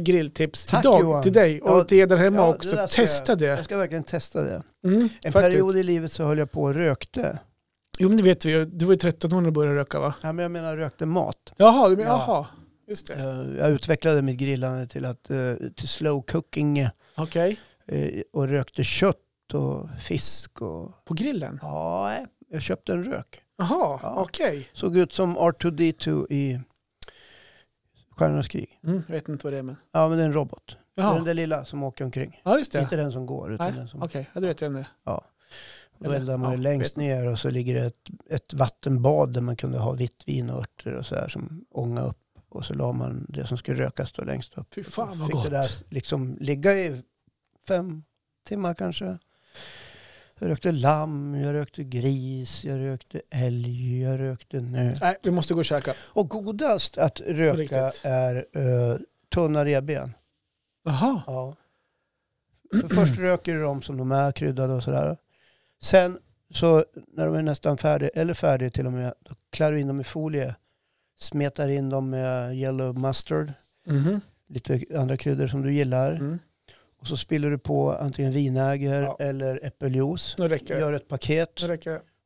[0.00, 1.22] grilltips Tack, idag Johan.
[1.22, 2.68] till dig och Ja, till er där hemma ja, det också.
[2.70, 3.44] ska Testa det.
[3.46, 4.62] Jag ska verkligen testa det.
[4.84, 5.32] Mm, En faktiskt.
[5.34, 7.38] period i livet så höll jag på och rökte.
[7.98, 8.64] Jo, men det vet vi ju.
[8.64, 10.14] Du var ju 13 år när du började röka va?
[10.22, 11.52] Ja, men jag menar rökte mat.
[11.56, 12.06] Jaha, men, Ja.
[12.06, 12.46] jaha.
[12.88, 13.14] Just det.
[13.14, 15.36] Eh, Jag utvecklade mitt grillande till, att, eh,
[15.76, 17.58] till slow cooking eh, Okej.
[18.32, 19.16] och rökte kött
[19.54, 20.62] och fisk.
[20.62, 21.58] Och, På grillen?
[21.62, 22.12] ja,
[22.50, 23.42] jag köpte en rök.
[23.58, 24.14] Jaha, Ja.
[24.16, 24.68] okej.
[24.72, 26.60] Såg ut som R2D2 i
[28.20, 28.80] Stjärnornas krig.
[28.84, 29.76] Mm, jag vet inte vad det är men.
[29.92, 30.76] Ja, men det är en robot.
[30.94, 32.40] Det är den där lilla som åker omkring.
[32.44, 32.80] Ja, just det.
[32.80, 34.02] Inte den som går, utan Nej, den som...
[34.02, 34.86] Okej, ja, det vet jag inte.
[35.04, 39.32] Då eller- eldar man ju ja, längst ner och så ligger det ett, ett vattenbad
[39.32, 42.16] där man kunde ha vitt vin och örter och så här som ånga upp.
[42.48, 44.74] Och så la man det som skulle rökas då längst upp.
[44.74, 45.44] Fy fan vad fick gott.
[45.44, 47.02] det där liksom ligga i
[47.68, 48.04] fem
[48.48, 49.18] timmar kanske.
[50.40, 54.98] Jag rökte lamm, jag rökte gris, jag rökte älg, jag rökte nöt.
[55.02, 55.94] Nej, vi måste gå och käka.
[55.98, 58.96] Och godast att röka är uh,
[59.34, 60.14] tunna revben.
[60.84, 61.22] Jaha.
[61.26, 61.56] Ja.
[62.80, 65.16] För först röker du dem som de är, kryddade och sådär.
[65.82, 66.18] Sen
[66.54, 69.86] så när de är nästan färdiga, eller färdiga till och med, då klär du in
[69.86, 70.54] dem i folie.
[71.20, 73.52] Smetar in dem med yellow mustard,
[73.86, 74.20] Mhm.
[74.48, 76.12] lite andra kryddor som du gillar.
[76.12, 76.38] Mm.
[77.00, 79.16] Och så spiller du på antingen vinäger Ja.
[79.20, 80.34] eller äppeljuice.
[80.38, 80.78] Räcker.
[80.78, 81.62] Gör ett paket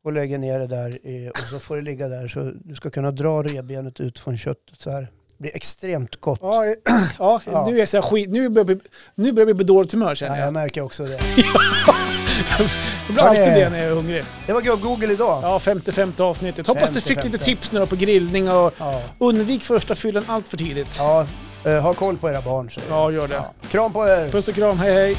[0.05, 2.29] och lägger ner det där i, och så får det ligga där.
[2.29, 5.01] Så du ska kunna dra revbenet ut från köttet så här.
[5.01, 6.39] Det blir extremt gott.
[6.43, 6.64] Ja,
[7.18, 7.66] ja, Ja.
[7.68, 8.31] nu är jag så skit.
[8.31, 8.79] Nu börjar vi,
[9.14, 10.47] nu börjar vi bli dåligt humör känner Ja, jag.
[10.47, 11.20] jag märker också det.
[13.07, 14.25] Det blir alltid det- när jag är hungrig.
[14.47, 15.43] Det var Google idag.
[15.43, 16.66] Ja, 55 avsnittet.
[16.66, 17.33] Hoppas du fick 55.
[17.33, 19.03] lite tips nu då på grillning och Ja.
[19.18, 20.97] undvik första fyllan allt för tidigt.
[20.99, 21.27] Ja,
[21.71, 22.69] ha koll på era barn.
[22.89, 22.99] jag.
[22.99, 23.35] Ja, gör det.
[23.35, 23.69] Ja.
[23.69, 24.31] Kram på er!
[24.31, 25.17] Puss och kram, hej hej.